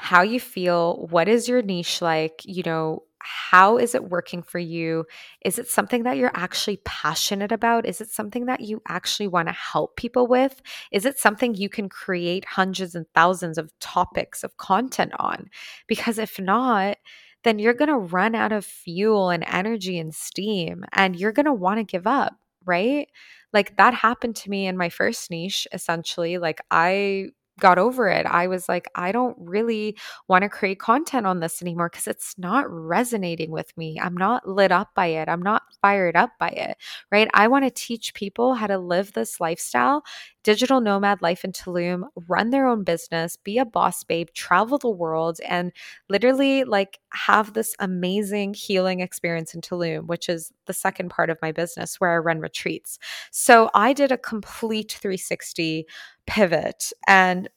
how 0.00 0.22
you 0.22 0.40
feel, 0.40 1.06
what 1.10 1.28
is 1.28 1.46
your 1.48 1.60
niche 1.60 2.00
like, 2.00 2.40
you 2.44 2.62
know, 2.64 3.04
how 3.18 3.76
is 3.76 3.94
it 3.94 4.08
working 4.08 4.42
for 4.42 4.58
you? 4.58 5.04
Is 5.44 5.58
it 5.58 5.68
something 5.68 6.04
that 6.04 6.16
you're 6.16 6.30
actually 6.34 6.78
passionate 6.86 7.52
about? 7.52 7.84
Is 7.84 8.00
it 8.00 8.08
something 8.08 8.46
that 8.46 8.62
you 8.62 8.80
actually 8.88 9.28
want 9.28 9.48
to 9.48 9.52
help 9.52 9.96
people 9.96 10.26
with? 10.26 10.62
Is 10.90 11.04
it 11.04 11.18
something 11.18 11.54
you 11.54 11.68
can 11.68 11.90
create 11.90 12.46
hundreds 12.46 12.94
and 12.94 13.04
thousands 13.14 13.58
of 13.58 13.78
topics 13.78 14.42
of 14.42 14.56
content 14.56 15.12
on? 15.18 15.50
Because 15.86 16.18
if 16.18 16.40
not, 16.40 16.96
then 17.44 17.58
you're 17.58 17.74
going 17.74 17.88
to 17.88 17.98
run 17.98 18.34
out 18.34 18.52
of 18.52 18.64
fuel 18.64 19.28
and 19.28 19.44
energy 19.46 19.98
and 19.98 20.14
steam 20.14 20.84
and 20.92 21.14
you're 21.14 21.32
going 21.32 21.44
to 21.44 21.52
want 21.52 21.78
to 21.78 21.84
give 21.84 22.06
up, 22.06 22.36
right? 22.64 23.08
Like 23.52 23.76
that 23.76 23.92
happened 23.92 24.36
to 24.36 24.50
me 24.50 24.66
in 24.66 24.78
my 24.78 24.88
first 24.88 25.30
niche, 25.30 25.68
essentially. 25.72 26.38
Like 26.38 26.62
I 26.70 27.32
got 27.60 27.78
over 27.78 28.08
it. 28.08 28.26
I 28.26 28.46
was 28.46 28.68
like, 28.68 28.90
I 28.94 29.12
don't 29.12 29.36
really 29.38 29.96
want 30.28 30.42
to 30.42 30.48
create 30.48 30.80
content 30.80 31.26
on 31.26 31.40
this 31.40 31.62
anymore 31.62 31.88
because 31.90 32.06
it's 32.06 32.36
not 32.38 32.68
resonating 32.70 33.50
with 33.50 33.76
me. 33.76 33.98
I'm 34.00 34.16
not 34.16 34.48
lit 34.48 34.72
up 34.72 34.90
by 34.94 35.06
it. 35.06 35.28
I'm 35.28 35.42
not 35.42 35.62
fired 35.80 36.16
up 36.16 36.30
by 36.38 36.48
it, 36.48 36.76
right? 37.12 37.28
I 37.34 37.48
want 37.48 37.64
to 37.64 37.70
teach 37.70 38.14
people 38.14 38.54
how 38.54 38.66
to 38.66 38.78
live 38.78 39.12
this 39.12 39.40
lifestyle 39.40 40.02
digital 40.42 40.80
nomad 40.80 41.22
life 41.22 41.44
in 41.44 41.52
Tulum, 41.52 42.04
run 42.28 42.50
their 42.50 42.66
own 42.66 42.84
business, 42.84 43.36
be 43.36 43.58
a 43.58 43.64
boss 43.64 44.04
babe, 44.04 44.28
travel 44.34 44.78
the 44.78 44.90
world, 44.90 45.38
and 45.46 45.72
literally 46.08 46.64
like 46.64 46.98
have 47.12 47.52
this 47.52 47.74
amazing 47.78 48.54
healing 48.54 49.00
experience 49.00 49.54
in 49.54 49.60
Tulum, 49.60 50.06
which 50.06 50.28
is 50.28 50.52
the 50.66 50.72
second 50.72 51.10
part 51.10 51.30
of 51.30 51.38
my 51.42 51.52
business 51.52 52.00
where 52.00 52.10
I 52.10 52.18
run 52.18 52.40
retreats. 52.40 52.98
So 53.30 53.70
I 53.74 53.92
did 53.92 54.12
a 54.12 54.18
complete 54.18 54.92
360 55.00 55.86
pivot 56.26 56.92
and 57.06 57.48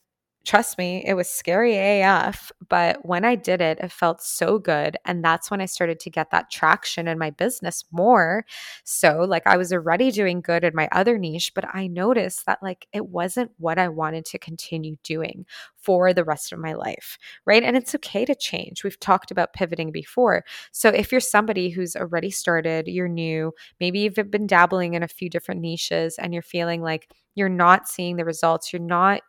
trust 0.44 0.78
me, 0.78 1.02
it 1.06 1.14
was 1.14 1.28
scary 1.28 1.76
AF, 1.76 2.52
but 2.68 3.04
when 3.04 3.24
I 3.24 3.34
did 3.34 3.60
it, 3.60 3.78
it 3.80 3.90
felt 3.90 4.22
so 4.22 4.58
good. 4.58 4.96
And 5.04 5.24
that's 5.24 5.50
when 5.50 5.60
I 5.60 5.66
started 5.66 6.00
to 6.00 6.10
get 6.10 6.30
that 6.30 6.50
traction 6.50 7.08
in 7.08 7.18
my 7.18 7.30
business 7.30 7.84
more. 7.90 8.44
So, 8.84 9.24
like, 9.26 9.46
I 9.46 9.56
was 9.56 9.72
already 9.72 10.10
doing 10.10 10.40
good 10.40 10.62
in 10.64 10.74
my 10.74 10.88
other 10.92 11.18
niche, 11.18 11.52
but 11.54 11.64
I 11.74 11.86
noticed 11.86 12.46
that, 12.46 12.62
like, 12.62 12.86
it 12.92 13.06
wasn't 13.06 13.52
what 13.58 13.78
I 13.78 13.88
wanted 13.88 14.24
to 14.26 14.38
continue 14.38 14.96
doing 15.02 15.46
for 15.76 16.12
the 16.12 16.24
rest 16.24 16.52
of 16.52 16.58
my 16.58 16.74
life, 16.74 17.18
right? 17.46 17.62
And 17.62 17.76
it's 17.76 17.94
okay 17.94 18.24
to 18.24 18.34
change. 18.34 18.84
We've 18.84 19.00
talked 19.00 19.30
about 19.30 19.52
pivoting 19.54 19.92
before. 19.92 20.44
So, 20.72 20.90
if 20.90 21.10
you're 21.10 21.20
somebody 21.20 21.70
who's 21.70 21.96
already 21.96 22.30
started, 22.30 22.86
you're 22.88 23.08
new, 23.08 23.52
maybe 23.80 24.00
you've 24.00 24.30
been 24.30 24.46
dabbling 24.46 24.94
in 24.94 25.02
a 25.02 25.08
few 25.08 25.30
different 25.30 25.60
niches 25.60 26.16
and 26.18 26.32
you're 26.32 26.42
feeling 26.42 26.82
like 26.82 27.08
you're 27.34 27.48
not 27.48 27.88
seeing 27.88 28.16
the 28.16 28.24
results, 28.24 28.72
you're 28.72 28.82
not 28.82 29.22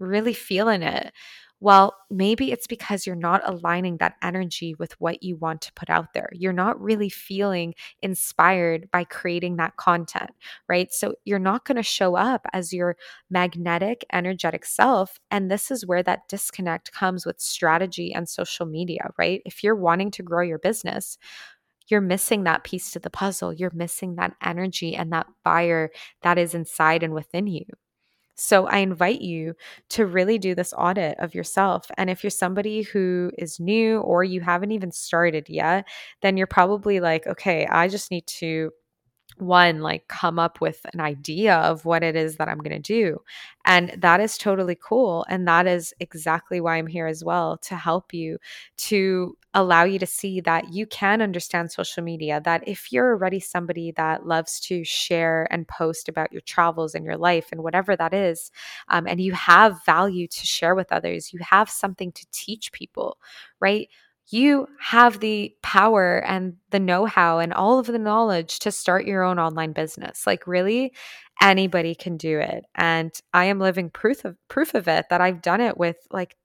really 0.00 0.34
feeling 0.34 0.82
it. 0.82 1.12
Well, 1.62 1.94
maybe 2.10 2.52
it's 2.52 2.66
because 2.66 3.06
you're 3.06 3.14
not 3.16 3.42
aligning 3.44 3.98
that 3.98 4.14
energy 4.22 4.74
with 4.78 4.98
what 4.98 5.22
you 5.22 5.36
want 5.36 5.60
to 5.62 5.72
put 5.74 5.90
out 5.90 6.14
there. 6.14 6.30
You're 6.32 6.54
not 6.54 6.80
really 6.80 7.10
feeling 7.10 7.74
inspired 8.00 8.90
by 8.90 9.04
creating 9.04 9.56
that 9.56 9.76
content, 9.76 10.30
right? 10.70 10.90
So 10.90 11.16
you're 11.26 11.38
not 11.38 11.66
going 11.66 11.76
to 11.76 11.82
show 11.82 12.16
up 12.16 12.46
as 12.54 12.72
your 12.72 12.96
magnetic, 13.28 14.06
energetic 14.10 14.64
self. 14.64 15.18
And 15.30 15.50
this 15.50 15.70
is 15.70 15.84
where 15.84 16.02
that 16.04 16.28
disconnect 16.30 16.92
comes 16.92 17.26
with 17.26 17.38
strategy 17.40 18.14
and 18.14 18.26
social 18.26 18.64
media, 18.64 19.10
right? 19.18 19.42
If 19.44 19.62
you're 19.62 19.76
wanting 19.76 20.10
to 20.12 20.22
grow 20.22 20.42
your 20.42 20.58
business, 20.58 21.18
you're 21.88 22.00
missing 22.00 22.44
that 22.44 22.64
piece 22.64 22.90
to 22.92 22.98
the 23.00 23.10
puzzle. 23.10 23.52
You're 23.52 23.72
missing 23.74 24.14
that 24.16 24.34
energy 24.42 24.94
and 24.96 25.12
that 25.12 25.26
fire 25.44 25.90
that 26.22 26.38
is 26.38 26.54
inside 26.54 27.02
and 27.02 27.12
within 27.12 27.46
you. 27.48 27.64
So 28.40 28.66
I 28.66 28.78
invite 28.78 29.20
you 29.20 29.54
to 29.90 30.06
really 30.06 30.38
do 30.38 30.54
this 30.54 30.72
audit 30.76 31.18
of 31.18 31.34
yourself. 31.34 31.90
And 31.96 32.08
if 32.08 32.24
you're 32.24 32.30
somebody 32.30 32.82
who 32.82 33.30
is 33.36 33.60
new 33.60 33.98
or 34.00 34.24
you 34.24 34.40
haven't 34.40 34.72
even 34.72 34.92
started 34.92 35.48
yet, 35.48 35.86
then 36.22 36.36
you're 36.36 36.46
probably 36.46 37.00
like, 37.00 37.26
okay, 37.26 37.66
I 37.66 37.88
just 37.88 38.10
need 38.10 38.26
to 38.26 38.72
one 39.40 39.80
like 39.80 40.08
come 40.08 40.38
up 40.38 40.60
with 40.60 40.84
an 40.92 41.00
idea 41.00 41.56
of 41.56 41.84
what 41.84 42.02
it 42.02 42.16
is 42.16 42.36
that 42.36 42.48
I'm 42.48 42.58
going 42.58 42.70
to 42.70 42.78
do. 42.78 43.20
And 43.64 43.94
that 43.98 44.20
is 44.20 44.38
totally 44.38 44.76
cool 44.80 45.26
and 45.28 45.46
that 45.46 45.66
is 45.66 45.92
exactly 46.00 46.60
why 46.60 46.76
I'm 46.76 46.86
here 46.86 47.06
as 47.06 47.24
well 47.24 47.58
to 47.58 47.76
help 47.76 48.14
you 48.14 48.38
to 48.78 49.36
allow 49.52 49.82
you 49.84 49.98
to 49.98 50.06
see 50.06 50.40
that 50.40 50.72
you 50.72 50.86
can 50.86 51.20
understand 51.20 51.70
social 51.72 52.02
media 52.02 52.40
that 52.44 52.66
if 52.68 52.92
you're 52.92 53.10
already 53.10 53.40
somebody 53.40 53.92
that 53.96 54.26
loves 54.26 54.60
to 54.60 54.84
share 54.84 55.48
and 55.50 55.66
post 55.66 56.08
about 56.08 56.32
your 56.32 56.40
travels 56.42 56.94
and 56.94 57.04
your 57.04 57.16
life 57.16 57.48
and 57.50 57.62
whatever 57.62 57.96
that 57.96 58.14
is 58.14 58.50
um, 58.88 59.06
and 59.08 59.20
you 59.20 59.32
have 59.32 59.84
value 59.84 60.28
to 60.28 60.46
share 60.46 60.74
with 60.74 60.92
others 60.92 61.32
you 61.32 61.40
have 61.42 61.68
something 61.68 62.12
to 62.12 62.24
teach 62.30 62.70
people 62.72 63.18
right 63.60 63.88
you 64.30 64.68
have 64.80 65.20
the 65.20 65.54
power 65.62 66.24
and 66.24 66.56
the 66.70 66.80
know 66.80 67.06
how 67.06 67.38
and 67.38 67.52
all 67.52 67.78
of 67.78 67.86
the 67.86 67.98
knowledge 67.98 68.58
to 68.60 68.72
start 68.72 69.06
your 69.06 69.22
own 69.22 69.38
online 69.38 69.72
business. 69.72 70.26
Like, 70.26 70.46
really, 70.46 70.92
anybody 71.42 71.94
can 71.94 72.16
do 72.16 72.38
it. 72.38 72.64
And 72.74 73.12
I 73.32 73.46
am 73.46 73.58
living 73.58 73.90
proof 73.90 74.24
of 74.24 74.36
proof 74.48 74.74
of 74.74 74.88
it 74.88 75.06
that 75.10 75.20
I've 75.20 75.42
done 75.42 75.60
it 75.60 75.76
with 75.78 75.96
like 76.10 76.36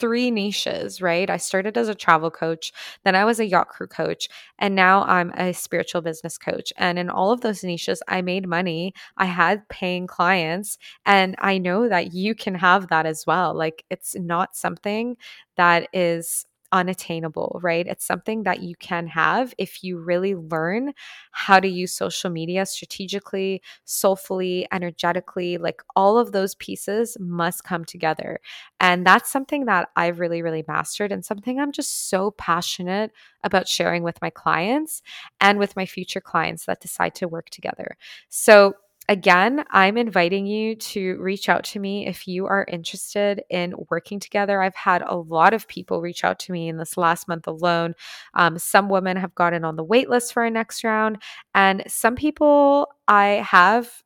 three 0.00 0.30
niches, 0.30 1.00
right? 1.00 1.30
I 1.30 1.36
started 1.36 1.78
as 1.78 1.88
a 1.88 1.94
travel 1.94 2.30
coach, 2.30 2.72
then 3.04 3.14
I 3.14 3.24
was 3.24 3.38
a 3.40 3.46
yacht 3.46 3.68
crew 3.68 3.86
coach, 3.86 4.28
and 4.58 4.74
now 4.74 5.04
I'm 5.04 5.30
a 5.36 5.52
spiritual 5.52 6.02
business 6.02 6.36
coach. 6.36 6.72
And 6.76 6.98
in 6.98 7.08
all 7.08 7.30
of 7.32 7.40
those 7.42 7.62
niches, 7.64 8.02
I 8.08 8.20
made 8.22 8.48
money. 8.48 8.92
I 9.16 9.26
had 9.26 9.68
paying 9.68 10.06
clients, 10.06 10.78
and 11.06 11.36
I 11.38 11.58
know 11.58 11.88
that 11.88 12.12
you 12.12 12.34
can 12.34 12.56
have 12.56 12.88
that 12.88 13.06
as 13.06 13.24
well. 13.26 13.54
Like, 13.54 13.84
it's 13.90 14.16
not 14.16 14.56
something 14.56 15.16
that 15.56 15.88
is 15.92 16.44
unattainable, 16.74 17.60
right? 17.62 17.86
It's 17.86 18.04
something 18.04 18.42
that 18.42 18.62
you 18.62 18.74
can 18.76 19.06
have 19.06 19.54
if 19.56 19.82
you 19.82 19.98
really 19.98 20.34
learn 20.34 20.92
how 21.30 21.60
to 21.60 21.68
use 21.68 21.96
social 21.96 22.28
media 22.28 22.66
strategically, 22.66 23.62
soulfully, 23.84 24.66
energetically. 24.72 25.56
Like 25.56 25.82
all 25.96 26.18
of 26.18 26.32
those 26.32 26.56
pieces 26.56 27.16
must 27.20 27.64
come 27.64 27.84
together. 27.84 28.40
And 28.80 29.06
that's 29.06 29.30
something 29.30 29.66
that 29.66 29.88
I've 29.96 30.18
really, 30.20 30.42
really 30.42 30.64
mastered 30.68 31.12
and 31.12 31.24
something 31.24 31.58
I'm 31.60 31.72
just 31.72 32.10
so 32.10 32.32
passionate 32.32 33.12
about 33.44 33.68
sharing 33.68 34.02
with 34.02 34.20
my 34.20 34.30
clients 34.30 35.00
and 35.40 35.58
with 35.58 35.76
my 35.76 35.86
future 35.86 36.20
clients 36.20 36.66
that 36.66 36.80
decide 36.80 37.14
to 37.16 37.28
work 37.28 37.50
together. 37.50 37.96
So, 38.28 38.74
again, 39.08 39.64
I'm 39.70 39.96
inviting 39.96 40.46
you 40.46 40.76
to 40.76 41.16
reach 41.20 41.48
out 41.48 41.64
to 41.64 41.78
me 41.78 42.06
if 42.06 42.26
you 42.26 42.46
are 42.46 42.66
interested 42.68 43.42
in 43.50 43.74
working 43.90 44.20
together. 44.20 44.62
I've 44.62 44.74
had 44.74 45.02
a 45.02 45.16
lot 45.16 45.54
of 45.54 45.68
people 45.68 46.00
reach 46.00 46.24
out 46.24 46.38
to 46.40 46.52
me 46.52 46.68
in 46.68 46.76
this 46.78 46.96
last 46.96 47.28
month 47.28 47.46
alone. 47.46 47.94
Um, 48.34 48.58
some 48.58 48.88
women 48.88 49.16
have 49.16 49.34
gotten 49.34 49.64
on 49.64 49.76
the 49.76 49.84
wait 49.84 50.08
list 50.08 50.32
for 50.32 50.42
our 50.42 50.50
next 50.50 50.84
round, 50.84 51.22
and 51.54 51.82
some 51.86 52.16
people 52.16 52.88
I 53.08 53.44
have 53.46 54.02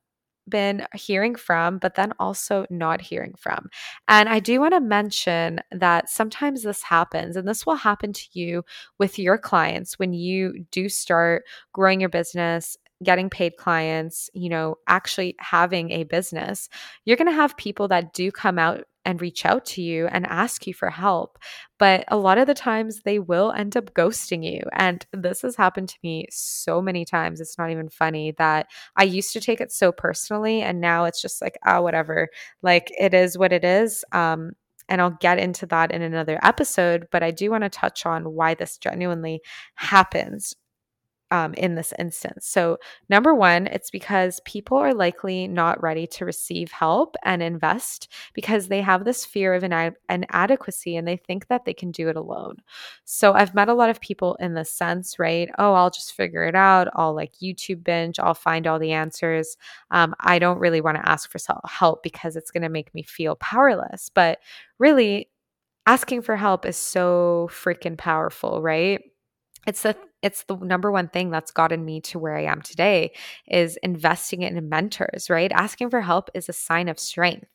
been 0.47 0.85
hearing 0.95 1.35
from, 1.35 1.77
but 1.77 1.95
then 1.95 2.11
also 2.19 2.65
not 2.69 3.01
hearing 3.01 3.35
from. 3.37 3.69
And 4.07 4.27
I 4.27 4.39
do 4.39 4.59
want 4.59 4.73
to 4.73 4.79
mention 4.79 5.61
that 5.71 6.09
sometimes 6.09 6.63
this 6.63 6.81
happens, 6.83 7.35
and 7.35 7.47
this 7.47 7.65
will 7.65 7.75
happen 7.75 8.13
to 8.13 8.27
you 8.33 8.63
with 8.97 9.19
your 9.19 9.37
clients 9.37 9.99
when 9.99 10.13
you 10.13 10.65
do 10.71 10.89
start 10.89 11.43
growing 11.71 11.99
your 11.99 12.09
business 12.09 12.75
getting 13.03 13.29
paid 13.29 13.57
clients, 13.57 14.29
you 14.33 14.49
know, 14.49 14.75
actually 14.87 15.35
having 15.39 15.91
a 15.91 16.03
business, 16.03 16.69
you're 17.05 17.17
going 17.17 17.29
to 17.29 17.33
have 17.33 17.55
people 17.57 17.87
that 17.87 18.13
do 18.13 18.31
come 18.31 18.59
out 18.59 18.83
and 19.05 19.21
reach 19.21 19.45
out 19.45 19.65
to 19.65 19.81
you 19.81 20.07
and 20.07 20.25
ask 20.27 20.67
you 20.67 20.73
for 20.73 20.89
help. 20.89 21.39
But 21.77 22.03
a 22.09 22.17
lot 22.17 22.37
of 22.37 22.47
the 22.47 22.53
times 22.53 23.01
they 23.01 23.17
will 23.17 23.51
end 23.51 23.77
up 23.77 23.93
ghosting 23.93 24.45
you. 24.45 24.61
And 24.73 25.05
this 25.13 25.41
has 25.41 25.55
happened 25.55 25.89
to 25.89 25.97
me 26.03 26.27
so 26.29 26.81
many 26.81 27.05
times. 27.05 27.39
It's 27.39 27.57
not 27.57 27.71
even 27.71 27.89
funny 27.89 28.33
that 28.37 28.67
I 28.97 29.03
used 29.03 29.33
to 29.33 29.41
take 29.41 29.61
it 29.61 29.71
so 29.71 29.91
personally. 29.91 30.61
And 30.61 30.81
now 30.81 31.05
it's 31.05 31.21
just 31.21 31.41
like, 31.41 31.57
oh, 31.65 31.81
whatever. 31.81 32.27
Like 32.61 32.91
it 32.99 33.13
is 33.13 33.37
what 33.37 33.53
it 33.53 33.63
is. 33.63 34.03
Um, 34.11 34.51
and 34.89 35.01
I'll 35.01 35.17
get 35.21 35.39
into 35.39 35.65
that 35.67 35.91
in 35.91 36.01
another 36.01 36.39
episode, 36.43 37.07
but 37.11 37.23
I 37.23 37.31
do 37.31 37.51
want 37.51 37.63
to 37.63 37.69
touch 37.69 38.05
on 38.05 38.33
why 38.33 38.55
this 38.55 38.77
genuinely 38.77 39.41
happens 39.75 40.55
um, 41.31 41.53
in 41.55 41.75
this 41.75 41.93
instance. 41.99 42.47
So, 42.47 42.77
number 43.09 43.33
one, 43.35 43.67
it's 43.67 43.89
because 43.91 44.39
people 44.45 44.77
are 44.77 44.93
likely 44.93 45.47
not 45.47 45.81
ready 45.81 46.07
to 46.07 46.25
receive 46.25 46.71
help 46.71 47.15
and 47.23 47.43
invest 47.43 48.07
because 48.33 48.67
they 48.67 48.81
have 48.81 49.05
this 49.05 49.25
fear 49.25 49.53
of 49.53 49.63
an 49.63 49.95
inadequacy 50.09 50.95
and 50.95 51.07
they 51.07 51.17
think 51.17 51.47
that 51.47 51.65
they 51.65 51.73
can 51.73 51.91
do 51.91 52.09
it 52.09 52.15
alone. 52.15 52.57
So, 53.05 53.33
I've 53.33 53.55
met 53.55 53.69
a 53.69 53.73
lot 53.73 53.89
of 53.89 54.01
people 54.01 54.35
in 54.39 54.53
this 54.53 54.71
sense, 54.71 55.19
right? 55.19 55.49
Oh, 55.57 55.73
I'll 55.73 55.89
just 55.89 56.13
figure 56.13 56.43
it 56.43 56.55
out. 56.55 56.87
I'll 56.95 57.13
like 57.13 57.33
YouTube 57.41 57.83
binge, 57.83 58.19
I'll 58.19 58.33
find 58.33 58.67
all 58.67 58.79
the 58.79 58.91
answers. 58.91 59.57
Um, 59.91 60.15
I 60.19 60.39
don't 60.39 60.59
really 60.59 60.81
want 60.81 60.97
to 60.97 61.09
ask 61.09 61.29
for 61.31 61.39
help 61.65 62.03
because 62.03 62.35
it's 62.35 62.51
going 62.51 62.63
to 62.63 62.69
make 62.69 62.93
me 62.93 63.03
feel 63.03 63.35
powerless. 63.35 64.09
But 64.13 64.39
really, 64.77 65.29
asking 65.87 66.21
for 66.23 66.35
help 66.35 66.65
is 66.65 66.77
so 66.77 67.49
freaking 67.51 67.97
powerful, 67.97 68.61
right? 68.61 69.01
It's 69.69 69.83
the 69.83 69.95
it's 70.23 70.45
the 70.45 70.55
number 70.57 70.91
one 70.91 71.09
thing 71.09 71.29
that's 71.29 71.51
gotten 71.51 71.85
me 71.85 72.01
to 72.01 72.17
where 72.17 72.35
I 72.35 72.45
am 72.45 72.63
today 72.63 73.11
is 73.47 73.77
investing 73.83 74.41
in 74.41 74.67
mentors, 74.67 75.29
right? 75.29 75.51
Asking 75.51 75.91
for 75.91 76.01
help 76.01 76.31
is 76.33 76.49
a 76.49 76.53
sign 76.53 76.89
of 76.89 76.97
strength. 76.97 77.45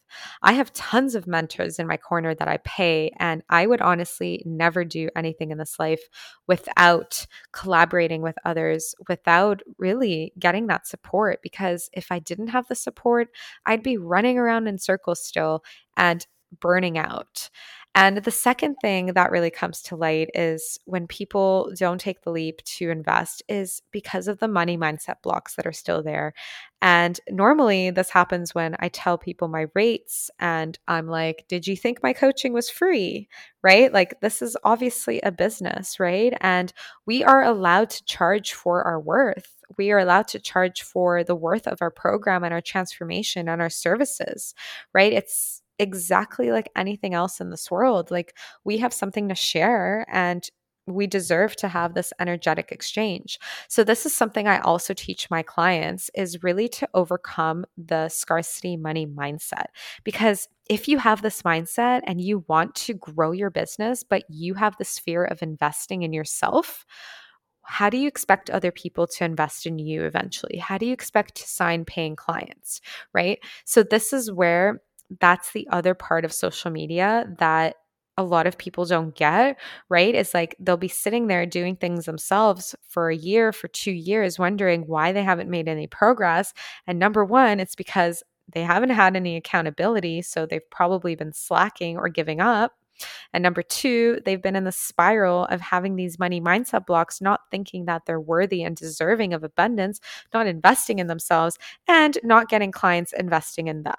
I 0.40 0.52
have 0.52 0.72
tons 0.72 1.16
of 1.16 1.26
mentors 1.26 1.80
in 1.80 1.88
my 1.88 1.96
corner 1.96 2.32
that 2.32 2.46
I 2.46 2.58
pay, 2.58 3.10
and 3.18 3.42
I 3.50 3.66
would 3.66 3.80
honestly 3.80 4.44
never 4.46 4.84
do 4.84 5.10
anything 5.16 5.50
in 5.50 5.58
this 5.58 5.76
life 5.80 6.02
without 6.46 7.26
collaborating 7.52 8.22
with 8.22 8.36
others, 8.44 8.94
without 9.08 9.60
really 9.76 10.32
getting 10.38 10.68
that 10.68 10.86
support. 10.86 11.40
Because 11.42 11.90
if 11.92 12.12
I 12.12 12.20
didn't 12.20 12.48
have 12.48 12.68
the 12.68 12.76
support, 12.76 13.28
I'd 13.66 13.82
be 13.82 13.96
running 13.96 14.38
around 14.38 14.68
in 14.68 14.78
circles 14.78 15.20
still 15.20 15.64
and 15.96 16.24
burning 16.60 16.96
out. 16.96 17.50
And 17.96 18.18
the 18.18 18.30
second 18.32 18.74
thing 18.82 19.06
that 19.14 19.30
really 19.30 19.50
comes 19.50 19.80
to 19.82 19.96
light 19.96 20.30
is 20.34 20.80
when 20.84 21.06
people 21.06 21.72
don't 21.78 22.00
take 22.00 22.22
the 22.22 22.30
leap 22.32 22.60
to 22.64 22.90
invest 22.90 23.42
is 23.48 23.82
because 23.92 24.26
of 24.26 24.40
the 24.40 24.48
money 24.48 24.76
mindset 24.76 25.22
blocks 25.22 25.54
that 25.54 25.66
are 25.66 25.72
still 25.72 26.02
there. 26.02 26.34
And 26.82 27.18
normally 27.30 27.90
this 27.90 28.10
happens 28.10 28.54
when 28.54 28.76
I 28.80 28.88
tell 28.88 29.16
people 29.16 29.46
my 29.48 29.66
rates 29.74 30.30
and 30.40 30.78
I'm 30.88 31.06
like, 31.06 31.44
"Did 31.48 31.66
you 31.66 31.76
think 31.76 32.02
my 32.02 32.12
coaching 32.12 32.52
was 32.52 32.68
free?" 32.68 33.28
Right? 33.62 33.92
Like 33.92 34.20
this 34.20 34.42
is 34.42 34.56
obviously 34.64 35.20
a 35.22 35.30
business, 35.32 35.98
right? 36.00 36.34
And 36.40 36.72
we 37.06 37.24
are 37.24 37.42
allowed 37.44 37.90
to 37.90 38.04
charge 38.04 38.52
for 38.54 38.82
our 38.82 39.00
worth. 39.00 39.48
We 39.78 39.90
are 39.92 39.98
allowed 39.98 40.28
to 40.28 40.40
charge 40.40 40.82
for 40.82 41.24
the 41.24 41.34
worth 41.36 41.66
of 41.66 41.78
our 41.80 41.90
program 41.90 42.44
and 42.44 42.52
our 42.52 42.60
transformation 42.60 43.48
and 43.48 43.62
our 43.62 43.70
services, 43.70 44.54
right? 44.92 45.12
It's 45.12 45.62
exactly 45.78 46.50
like 46.50 46.70
anything 46.76 47.14
else 47.14 47.40
in 47.40 47.50
this 47.50 47.70
world. 47.70 48.10
Like 48.10 48.36
we 48.64 48.78
have 48.78 48.92
something 48.92 49.28
to 49.28 49.34
share 49.34 50.06
and 50.10 50.48
we 50.86 51.06
deserve 51.06 51.56
to 51.56 51.68
have 51.68 51.94
this 51.94 52.12
energetic 52.20 52.70
exchange. 52.70 53.38
So 53.68 53.84
this 53.84 54.04
is 54.04 54.14
something 54.14 54.46
I 54.46 54.58
also 54.60 54.92
teach 54.92 55.30
my 55.30 55.42
clients 55.42 56.10
is 56.14 56.42
really 56.42 56.68
to 56.70 56.88
overcome 56.92 57.64
the 57.78 58.08
scarcity 58.08 58.76
money 58.76 59.06
mindset 59.06 59.66
because 60.04 60.48
if 60.68 60.86
you 60.88 60.98
have 60.98 61.22
this 61.22 61.42
mindset 61.42 62.02
and 62.06 62.20
you 62.20 62.44
want 62.48 62.74
to 62.74 62.94
grow 62.94 63.32
your 63.32 63.50
business, 63.50 64.04
but 64.04 64.24
you 64.28 64.54
have 64.54 64.76
this 64.76 64.98
fear 64.98 65.24
of 65.24 65.42
investing 65.42 66.02
in 66.02 66.12
yourself, 66.12 66.84
how 67.62 67.88
do 67.88 67.96
you 67.96 68.08
expect 68.08 68.50
other 68.50 68.70
people 68.70 69.06
to 69.06 69.24
invest 69.24 69.66
in 69.66 69.78
you 69.78 70.04
eventually? 70.04 70.58
How 70.58 70.76
do 70.76 70.84
you 70.84 70.92
expect 70.92 71.36
to 71.36 71.48
sign 71.48 71.86
paying 71.86 72.14
clients? 72.14 72.82
Right. 73.14 73.38
So, 73.64 73.82
this 73.82 74.12
is 74.12 74.30
where 74.30 74.82
that's 75.20 75.52
the 75.52 75.68
other 75.70 75.94
part 75.94 76.24
of 76.24 76.32
social 76.32 76.70
media 76.70 77.26
that 77.38 77.76
a 78.16 78.22
lot 78.22 78.46
of 78.46 78.58
people 78.58 78.84
don't 78.84 79.14
get, 79.14 79.58
right? 79.88 80.14
It's 80.14 80.34
like 80.34 80.54
they'll 80.60 80.76
be 80.76 80.88
sitting 80.88 81.26
there 81.26 81.46
doing 81.46 81.76
things 81.76 82.04
themselves 82.04 82.74
for 82.88 83.10
a 83.10 83.16
year, 83.16 83.52
for 83.52 83.68
two 83.68 83.90
years, 83.92 84.38
wondering 84.38 84.82
why 84.86 85.12
they 85.12 85.24
haven't 85.24 85.50
made 85.50 85.68
any 85.68 85.86
progress. 85.86 86.52
And 86.86 86.98
number 86.98 87.24
one, 87.24 87.58
it's 87.58 87.74
because 87.74 88.22
they 88.52 88.62
haven't 88.62 88.90
had 88.90 89.16
any 89.16 89.36
accountability. 89.36 90.22
So 90.22 90.46
they've 90.46 90.70
probably 90.70 91.14
been 91.16 91.32
slacking 91.32 91.96
or 91.96 92.08
giving 92.08 92.40
up. 92.40 92.72
And 93.32 93.42
number 93.42 93.62
two, 93.62 94.20
they've 94.24 94.42
been 94.42 94.56
in 94.56 94.64
the 94.64 94.72
spiral 94.72 95.44
of 95.46 95.60
having 95.60 95.96
these 95.96 96.18
money 96.18 96.40
mindset 96.40 96.86
blocks, 96.86 97.20
not 97.20 97.40
thinking 97.50 97.86
that 97.86 98.02
they're 98.06 98.20
worthy 98.20 98.62
and 98.62 98.76
deserving 98.76 99.32
of 99.32 99.44
abundance, 99.44 100.00
not 100.32 100.46
investing 100.46 100.98
in 100.98 101.06
themselves, 101.06 101.58
and 101.88 102.18
not 102.22 102.48
getting 102.48 102.72
clients 102.72 103.12
investing 103.12 103.68
in 103.68 103.82
them, 103.82 103.94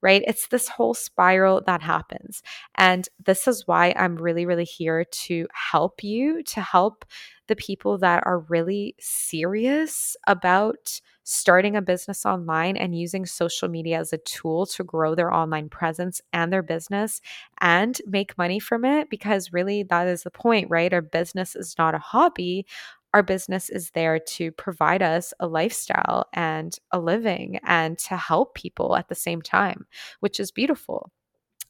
right? 0.00 0.22
It's 0.26 0.48
this 0.48 0.68
whole 0.68 0.94
spiral 0.94 1.62
that 1.66 1.82
happens. 1.82 2.42
And 2.74 3.08
this 3.24 3.46
is 3.46 3.66
why 3.66 3.94
I'm 3.96 4.16
really, 4.16 4.46
really 4.46 4.64
here 4.64 5.04
to 5.04 5.46
help 5.52 6.02
you, 6.02 6.42
to 6.44 6.60
help 6.60 7.04
the 7.48 7.56
people 7.56 7.98
that 7.98 8.22
are 8.26 8.40
really 8.40 8.94
serious 9.00 10.16
about 10.26 11.00
starting 11.24 11.76
a 11.76 11.82
business 11.82 12.24
online 12.24 12.76
and 12.76 12.98
using 12.98 13.26
social 13.26 13.68
media 13.68 13.98
as 13.98 14.12
a 14.12 14.18
tool 14.18 14.64
to 14.66 14.84
grow 14.84 15.14
their 15.14 15.32
online 15.32 15.68
presence 15.68 16.20
and 16.32 16.52
their 16.52 16.62
business 16.62 17.20
and 17.60 18.00
make 18.06 18.38
money 18.38 18.58
from 18.58 18.84
it. 18.84 19.10
Because 19.10 19.52
really, 19.52 19.82
that 19.84 20.06
is 20.08 20.22
the 20.22 20.30
point, 20.30 20.68
right? 20.70 20.92
Our 20.92 21.02
business 21.02 21.54
is 21.56 21.74
not 21.78 21.94
a 21.94 21.98
hobby. 21.98 22.66
Our 23.14 23.22
business 23.22 23.70
is 23.70 23.90
there 23.90 24.18
to 24.18 24.52
provide 24.52 25.02
us 25.02 25.32
a 25.40 25.46
lifestyle 25.46 26.26
and 26.34 26.76
a 26.92 27.00
living 27.00 27.58
and 27.64 27.98
to 28.00 28.16
help 28.16 28.54
people 28.54 28.96
at 28.96 29.08
the 29.08 29.14
same 29.14 29.40
time, 29.42 29.86
which 30.20 30.38
is 30.38 30.50
beautiful. 30.50 31.10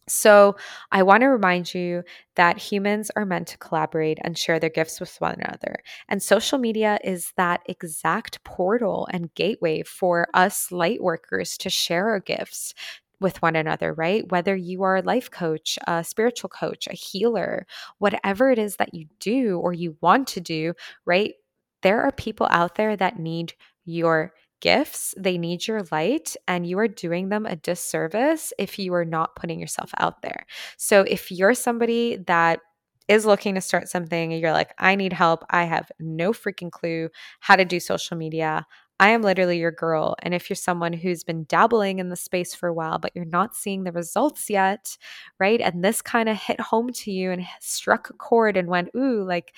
So, 0.08 0.56
I 0.90 1.02
want 1.02 1.20
to 1.22 1.26
remind 1.28 1.74
you 1.74 2.02
that 2.36 2.58
humans 2.58 3.10
are 3.16 3.24
meant 3.26 3.48
to 3.48 3.58
collaborate 3.58 4.18
and 4.22 4.36
share 4.38 4.58
their 4.58 4.70
gifts 4.70 5.00
with 5.00 5.14
one 5.20 5.40
another. 5.40 5.76
And 6.08 6.22
social 6.22 6.58
media 6.58 6.98
is 7.04 7.32
that 7.36 7.60
exact 7.66 8.42
portal 8.44 9.08
and 9.12 9.34
gateway 9.34 9.82
for 9.82 10.28
us 10.34 10.72
light 10.72 11.02
workers 11.02 11.56
to 11.58 11.70
share 11.70 12.08
our 12.08 12.20
gifts 12.20 12.74
with 13.20 13.42
one 13.42 13.56
another, 13.56 13.92
right? 13.94 14.30
Whether 14.30 14.54
you 14.56 14.82
are 14.82 14.96
a 14.96 15.02
life 15.02 15.30
coach, 15.30 15.78
a 15.86 16.04
spiritual 16.04 16.50
coach, 16.50 16.86
a 16.86 16.94
healer, 16.94 17.66
whatever 17.98 18.50
it 18.50 18.58
is 18.58 18.76
that 18.76 18.94
you 18.94 19.06
do 19.18 19.58
or 19.58 19.72
you 19.72 19.96
want 20.00 20.28
to 20.28 20.40
do, 20.40 20.74
right? 21.04 21.34
There 21.82 22.02
are 22.02 22.12
people 22.12 22.46
out 22.50 22.76
there 22.76 22.96
that 22.96 23.18
need 23.18 23.54
your 23.84 24.32
gifts, 24.60 25.14
they 25.16 25.38
need 25.38 25.66
your 25.66 25.82
light, 25.90 26.36
and 26.46 26.66
you 26.66 26.78
are 26.78 26.88
doing 26.88 27.28
them 27.28 27.46
a 27.46 27.56
disservice 27.56 28.52
if 28.58 28.78
you 28.78 28.94
are 28.94 29.04
not 29.04 29.36
putting 29.36 29.60
yourself 29.60 29.90
out 29.98 30.22
there. 30.22 30.46
So, 30.76 31.02
if 31.02 31.30
you're 31.30 31.54
somebody 31.54 32.16
that 32.26 32.60
is 33.08 33.24
looking 33.24 33.54
to 33.54 33.60
start 33.60 33.88
something 33.88 34.32
and 34.32 34.40
you're 34.42 34.52
like, 34.52 34.74
I 34.78 34.94
need 34.94 35.12
help, 35.14 35.44
I 35.50 35.64
have 35.64 35.90
no 35.98 36.32
freaking 36.32 36.70
clue 36.70 37.08
how 37.40 37.56
to 37.56 37.64
do 37.64 37.80
social 37.80 38.16
media. 38.18 38.66
I 39.00 39.10
am 39.10 39.22
literally 39.22 39.58
your 39.58 39.70
girl. 39.70 40.16
And 40.22 40.34
if 40.34 40.50
you're 40.50 40.56
someone 40.56 40.92
who's 40.92 41.22
been 41.22 41.44
dabbling 41.44 41.98
in 42.00 42.08
the 42.08 42.16
space 42.16 42.54
for 42.54 42.68
a 42.68 42.74
while, 42.74 42.98
but 42.98 43.12
you're 43.14 43.24
not 43.24 43.54
seeing 43.54 43.84
the 43.84 43.92
results 43.92 44.50
yet, 44.50 44.96
right? 45.38 45.60
And 45.60 45.84
this 45.84 46.02
kind 46.02 46.28
of 46.28 46.36
hit 46.36 46.60
home 46.60 46.90
to 46.92 47.12
you 47.12 47.30
and 47.30 47.46
struck 47.60 48.10
a 48.10 48.14
chord 48.14 48.56
and 48.56 48.68
went, 48.68 48.90
ooh, 48.96 49.22
like 49.22 49.54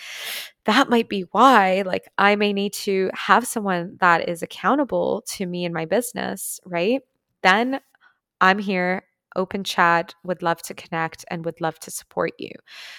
that 0.64 0.90
might 0.90 1.08
be 1.08 1.22
why, 1.32 1.82
like, 1.86 2.06
I 2.18 2.36
may 2.36 2.52
need 2.52 2.74
to 2.74 3.10
have 3.14 3.46
someone 3.46 3.96
that 4.00 4.28
is 4.28 4.42
accountable 4.42 5.22
to 5.28 5.46
me 5.46 5.64
and 5.64 5.74
my 5.74 5.86
business, 5.86 6.60
right? 6.66 7.00
Then 7.42 7.80
I'm 8.40 8.58
here 8.58 9.04
open 9.36 9.62
chat, 9.64 10.14
would 10.24 10.42
love 10.42 10.60
to 10.60 10.74
connect 10.74 11.24
and 11.28 11.44
would 11.44 11.60
love 11.60 11.78
to 11.80 11.90
support 11.90 12.32
you. 12.38 12.50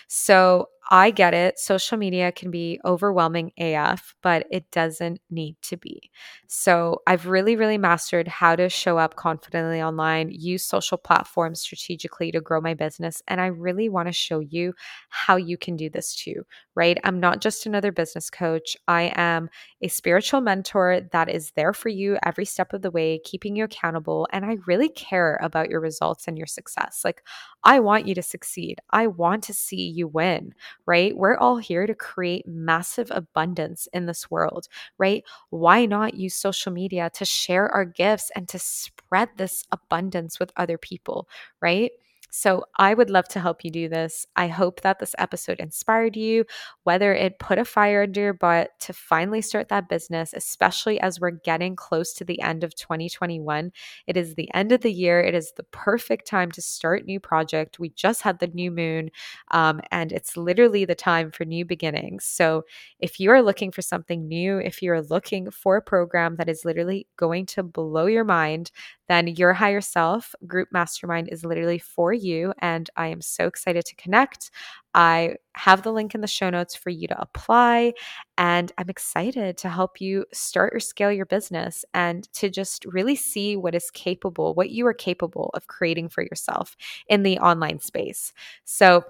So 0.08 0.70
I 0.89 1.12
get 1.12 1.34
it. 1.34 1.60
Social 1.60 1.98
media 1.98 2.32
can 2.32 2.52
be 2.52 2.80
overwhelming 2.84 3.52
AF, 3.58 4.15
but 4.22 4.46
it 4.50 4.70
doesn't 4.72 5.22
need 5.30 5.56
to 5.62 5.78
be. 5.78 6.10
So 6.48 7.02
I've 7.08 7.28
really, 7.28 7.56
really 7.56 7.78
mastered 7.78 8.28
how 8.28 8.56
to 8.56 8.67
show 8.67 8.98
up 8.98 9.15
confidently 9.15 9.82
online, 9.82 10.30
use 10.32 10.63
social 10.65 10.98
platforms 10.98 11.62
strategically 11.62 12.32
to 12.32 12.41
grow 12.41 12.60
my 12.60 12.74
business. 12.74 13.22
And 13.28 13.39
I 13.39 13.46
really 13.46 13.89
want 13.89 14.08
to 14.08 14.12
show 14.12 14.39
you 14.39 14.74
how 15.10 15.38
you 15.38 15.56
can 15.58 15.78
do 15.78 15.89
this 15.89 16.15
too, 16.15 16.46
right? 16.76 16.98
I'm 17.04 17.20
not 17.20 17.41
just 17.41 17.65
another 17.65 17.91
business 17.91 18.30
coach. 18.30 18.76
I 18.88 19.13
am 19.15 19.50
a 19.82 19.88
spiritual 19.88 20.41
mentor 20.41 21.02
that 21.12 21.30
is 21.30 21.52
there 21.52 21.74
for 21.74 21.89
you 21.89 22.17
every 22.26 22.46
step 22.46 22.74
of 22.74 22.82
the 22.82 22.91
way, 22.91 23.20
keeping 23.24 23.56
you 23.56 23.63
accountable. 23.63 24.28
And 24.34 24.44
I 24.46 24.58
really 24.67 24.89
care 24.89 25.39
about 25.41 25.70
your 25.70 25.80
results 25.80 26.28
and 26.28 26.38
your 26.38 26.48
success. 26.48 27.02
Like, 27.06 27.24
I 27.63 27.80
want 27.80 28.08
you 28.08 28.15
to 28.15 28.24
succeed. 28.24 28.80
I 28.89 29.08
want 29.08 29.43
to 29.45 29.54
see 29.54 29.88
you 29.88 30.08
win, 30.08 30.54
right? 30.86 31.15
We're 31.15 31.38
all 31.38 31.58
here 31.58 31.86
to 31.86 31.93
create 31.93 32.47
massive 32.47 33.12
abundance 33.12 33.88
in 33.93 34.08
this 34.08 34.32
world, 34.32 34.67
right? 34.97 35.24
Why 35.52 35.86
not 35.86 36.15
use 36.15 36.34
social 36.34 36.71
media 36.71 37.12
to 37.13 37.26
share 37.26 37.69
our 37.69 37.86
gifts 37.86 38.32
and 38.36 38.50
to 38.50 38.58
spread 38.60 39.30
this 39.38 39.63
abundance 39.71 40.39
with 40.39 40.52
other 40.58 40.78
people, 40.80 41.28
right? 41.62 41.91
So 42.34 42.63
I 42.78 42.94
would 42.94 43.10
love 43.10 43.28
to 43.30 43.41
help 43.41 43.63
you 43.65 43.70
do 43.72 43.89
this. 43.89 44.26
I 44.38 44.48
hope 44.48 44.82
that 44.82 45.00
this 45.00 45.13
episode 45.20 45.60
inspired 45.60 46.15
you, 46.15 46.46
whether 46.84 47.13
it 47.13 47.39
put 47.39 47.60
a 47.60 47.65
fire 47.65 48.04
under 48.04 48.22
your 48.22 48.34
butt 48.34 48.72
to 48.82 48.94
finally 48.94 49.41
start 49.41 49.67
that 49.67 49.89
business, 49.89 50.34
especially 50.34 51.00
as 51.02 51.20
we're 51.20 51.32
getting 51.32 51.76
close 51.76 52.13
to 52.13 52.24
the 52.24 52.41
end 52.41 52.63
of 52.63 52.74
2021. 52.76 53.72
It 54.08 54.15
is 54.15 54.36
the 54.36 54.50
end 54.54 54.72
of 54.72 54.80
the 54.82 54.94
year. 54.94 55.20
It 55.20 55.36
is 55.36 55.52
the 55.58 55.63
perfect 55.72 56.26
time 56.26 56.52
to 56.52 56.62
start 56.62 57.06
new 57.06 57.20
project. 57.20 57.80
We 57.80 57.89
just 57.89 58.22
had 58.22 58.39
the 58.39 58.48
new 58.48 58.72
moon, 58.72 59.10
um, 59.52 59.82
and 59.91 60.12
it's 60.12 60.38
literally 60.38 60.86
the 60.86 60.96
time 60.96 61.32
for 61.32 61.46
new 61.46 61.65
beginnings. 61.65 62.26
So 62.26 62.63
if 63.00 63.20
you 63.20 63.32
are 63.32 63.41
looking 63.41 63.72
for 63.72 63.82
something 63.82 64.28
new, 64.28 64.58
if 64.58 64.82
you're 64.82 65.02
looking 65.02 65.52
for 65.52 65.76
a 65.76 65.82
program 65.82 66.36
that 66.38 66.50
is 66.50 66.63
literally 66.65 67.08
going 67.17 67.46
to 67.48 67.63
blow 67.63 68.06
your 68.06 68.24
mind, 68.24 68.72
then 69.12 69.28
your 69.28 69.54
higher 69.54 69.82
self 69.82 70.34
group 70.47 70.69
mastermind 70.71 71.30
is 71.30 71.43
literally 71.45 71.80
for 71.80 72.13
you. 72.13 72.54
And 72.60 72.89
I 72.95 73.08
am 73.08 73.21
so 73.21 73.45
excited 73.45 73.86
to 73.86 73.95
connect. 73.95 74.52
I 74.93 75.36
have 75.54 75.84
the 75.84 75.91
link 75.91 76.15
in 76.15 76.21
the 76.21 76.28
show 76.28 76.50
notes 76.50 76.76
for 76.76 76.89
you 76.89 77.08
to 77.08 77.21
apply. 77.21 77.93
And 78.38 78.71
I'm 78.78 78.89
excited 78.89 79.58
to 79.58 79.69
help 79.69 80.02
you 80.02 80.26
start 80.34 80.74
or 80.74 80.80
scale 80.80 81.12
your 81.12 81.26
business 81.26 81.86
and 81.93 82.32
to 82.34 82.50
just 82.50 82.86
really 82.86 83.15
see 83.15 83.56
what 83.58 83.76
is 83.76 83.91
capable, 83.91 84.54
what 84.54 84.69
you 84.69 84.86
are 84.88 84.93
capable 84.93 85.52
of 85.54 85.67
creating 85.67 86.10
for 86.10 86.24
yourself 86.24 86.76
in 87.08 87.24
the 87.24 87.38
online 87.39 87.80
space. 87.80 88.34
So, 88.65 89.04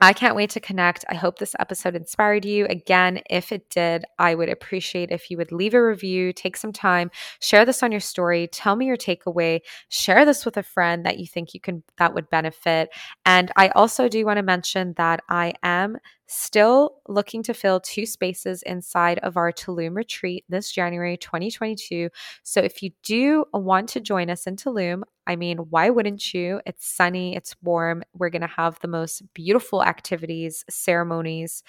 I 0.00 0.12
can't 0.12 0.36
wait 0.36 0.50
to 0.50 0.60
connect. 0.60 1.06
I 1.08 1.14
hope 1.14 1.38
this 1.38 1.56
episode 1.58 1.96
inspired 1.96 2.44
you. 2.44 2.66
Again, 2.66 3.22
if 3.30 3.50
it 3.50 3.70
did, 3.70 4.04
I 4.18 4.34
would 4.34 4.50
appreciate 4.50 5.10
if 5.10 5.30
you 5.30 5.38
would 5.38 5.52
leave 5.52 5.72
a 5.72 5.82
review, 5.82 6.34
take 6.34 6.58
some 6.58 6.72
time, 6.72 7.10
share 7.40 7.64
this 7.64 7.82
on 7.82 7.92
your 7.92 8.00
story, 8.00 8.46
tell 8.46 8.76
me 8.76 8.86
your 8.86 8.98
takeaway, 8.98 9.60
share 9.88 10.26
this 10.26 10.44
with 10.44 10.58
a 10.58 10.62
friend 10.62 11.06
that 11.06 11.18
you 11.18 11.26
think 11.26 11.54
you 11.54 11.60
can 11.60 11.82
that 11.96 12.12
would 12.12 12.28
benefit. 12.28 12.90
And 13.24 13.50
I 13.56 13.68
also 13.68 14.08
do 14.08 14.26
want 14.26 14.36
to 14.36 14.42
mention 14.42 14.92
that 14.98 15.20
I 15.30 15.54
am 15.62 15.96
still 16.26 16.96
looking 17.08 17.42
to 17.44 17.54
fill 17.54 17.80
two 17.80 18.06
spaces 18.06 18.62
inside 18.62 19.18
of 19.20 19.36
our 19.36 19.52
Tulum 19.52 19.94
retreat 19.94 20.44
this 20.48 20.72
January 20.72 21.16
2022. 21.16 22.10
So 22.42 22.60
if 22.60 22.82
you 22.82 22.90
do 23.02 23.44
want 23.52 23.88
to 23.90 24.00
join 24.00 24.30
us 24.30 24.46
in 24.46 24.56
Tulum, 24.56 25.02
I 25.26 25.36
mean, 25.36 25.58
why 25.58 25.90
wouldn't 25.90 26.34
you? 26.34 26.60
It's 26.66 26.86
sunny, 26.86 27.36
it's 27.36 27.54
warm. 27.62 28.02
We're 28.12 28.30
going 28.30 28.42
to 28.42 28.48
have 28.48 28.78
the 28.80 28.88
most 28.88 29.22
beautiful 29.34 29.82
activities, 29.82 30.64
ceremonies, 30.68 31.62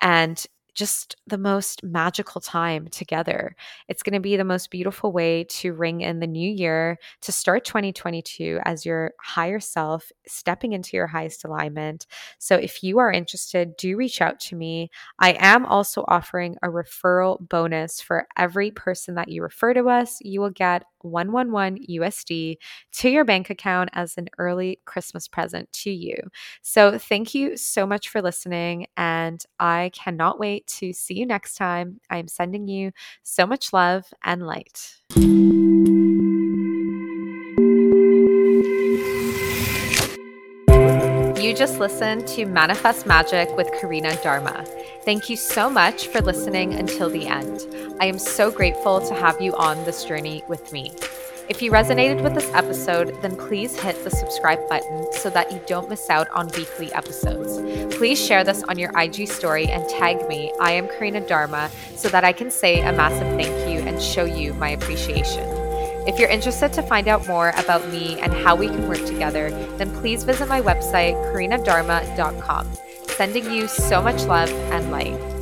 and 0.00 0.44
just 0.76 1.16
the 1.26 1.38
most 1.38 1.82
magical 1.82 2.40
time 2.40 2.86
together. 2.88 3.56
It's 3.88 4.02
going 4.02 4.12
to 4.12 4.20
be 4.20 4.36
the 4.36 4.44
most 4.44 4.70
beautiful 4.70 5.10
way 5.10 5.44
to 5.44 5.72
ring 5.72 6.02
in 6.02 6.20
the 6.20 6.26
new 6.26 6.50
year, 6.50 6.98
to 7.22 7.32
start 7.32 7.64
2022 7.64 8.60
as 8.64 8.84
your 8.84 9.14
higher 9.20 9.58
self, 9.58 10.12
stepping 10.28 10.74
into 10.74 10.96
your 10.96 11.06
highest 11.06 11.44
alignment. 11.44 12.06
So 12.38 12.56
if 12.56 12.82
you 12.82 12.98
are 12.98 13.10
interested, 13.10 13.76
do 13.78 13.96
reach 13.96 14.20
out 14.20 14.38
to 14.40 14.56
me. 14.56 14.90
I 15.18 15.36
am 15.40 15.64
also 15.64 16.04
offering 16.08 16.56
a 16.62 16.68
referral 16.68 17.38
bonus 17.48 18.00
for 18.00 18.28
every 18.36 18.70
person 18.70 19.14
that 19.14 19.28
you 19.28 19.42
refer 19.42 19.72
to 19.72 19.88
us. 19.88 20.18
You 20.20 20.42
will 20.42 20.50
get 20.50 20.84
111 21.06 21.84
USD 21.88 22.56
to 22.92 23.08
your 23.08 23.24
bank 23.24 23.50
account 23.50 23.90
as 23.92 24.16
an 24.16 24.28
early 24.38 24.80
Christmas 24.84 25.28
present 25.28 25.72
to 25.72 25.90
you. 25.90 26.16
So, 26.62 26.98
thank 26.98 27.34
you 27.34 27.56
so 27.56 27.86
much 27.86 28.08
for 28.08 28.22
listening. 28.22 28.86
And 28.96 29.42
I 29.58 29.90
cannot 29.94 30.38
wait 30.38 30.66
to 30.78 30.92
see 30.92 31.14
you 31.14 31.26
next 31.26 31.56
time. 31.56 32.00
I 32.10 32.18
am 32.18 32.28
sending 32.28 32.68
you 32.68 32.92
so 33.22 33.46
much 33.46 33.72
love 33.72 34.12
and 34.24 34.46
light. 34.46 34.96
You 41.38 41.54
just 41.54 41.78
listened 41.78 42.26
to 42.28 42.46
Manifest 42.46 43.06
Magic 43.06 43.54
with 43.58 43.70
Karina 43.78 44.16
Dharma. 44.22 44.64
Thank 45.04 45.28
you 45.28 45.36
so 45.36 45.68
much 45.68 46.06
for 46.06 46.22
listening 46.22 46.72
until 46.72 47.10
the 47.10 47.26
end. 47.26 47.60
I 48.00 48.06
am 48.06 48.18
so 48.18 48.50
grateful 48.50 49.06
to 49.06 49.14
have 49.14 49.38
you 49.38 49.54
on 49.54 49.76
this 49.84 50.02
journey 50.02 50.42
with 50.48 50.72
me. 50.72 50.92
If 51.50 51.60
you 51.60 51.70
resonated 51.70 52.22
with 52.22 52.34
this 52.34 52.50
episode, 52.54 53.20
then 53.20 53.36
please 53.36 53.78
hit 53.78 54.02
the 54.02 54.10
subscribe 54.10 54.66
button 54.70 55.06
so 55.12 55.28
that 55.28 55.52
you 55.52 55.60
don't 55.66 55.90
miss 55.90 56.08
out 56.08 56.28
on 56.30 56.48
weekly 56.56 56.90
episodes. 56.94 57.58
Please 57.94 58.18
share 58.18 58.42
this 58.42 58.62
on 58.64 58.78
your 58.78 58.90
IG 58.98 59.28
story 59.28 59.66
and 59.66 59.86
tag 59.90 60.26
me, 60.28 60.50
I 60.58 60.72
am 60.72 60.88
Karina 60.88 61.20
Dharma, 61.20 61.70
so 61.96 62.08
that 62.08 62.24
I 62.24 62.32
can 62.32 62.50
say 62.50 62.80
a 62.80 62.92
massive 62.92 63.28
thank 63.36 63.70
you 63.70 63.86
and 63.86 64.02
show 64.02 64.24
you 64.24 64.54
my 64.54 64.70
appreciation. 64.70 65.65
If 66.06 66.20
you're 66.20 66.28
interested 66.28 66.72
to 66.74 66.82
find 66.82 67.08
out 67.08 67.26
more 67.26 67.50
about 67.56 67.88
me 67.88 68.20
and 68.20 68.32
how 68.32 68.54
we 68.54 68.68
can 68.68 68.88
work 68.88 69.04
together, 69.04 69.50
then 69.76 69.90
please 69.90 70.22
visit 70.22 70.48
my 70.48 70.60
website, 70.60 71.14
karinadharma.com. 71.32 72.72
Sending 73.08 73.50
you 73.50 73.66
so 73.66 74.00
much 74.00 74.22
love 74.24 74.50
and 74.70 74.92
light. 74.92 75.35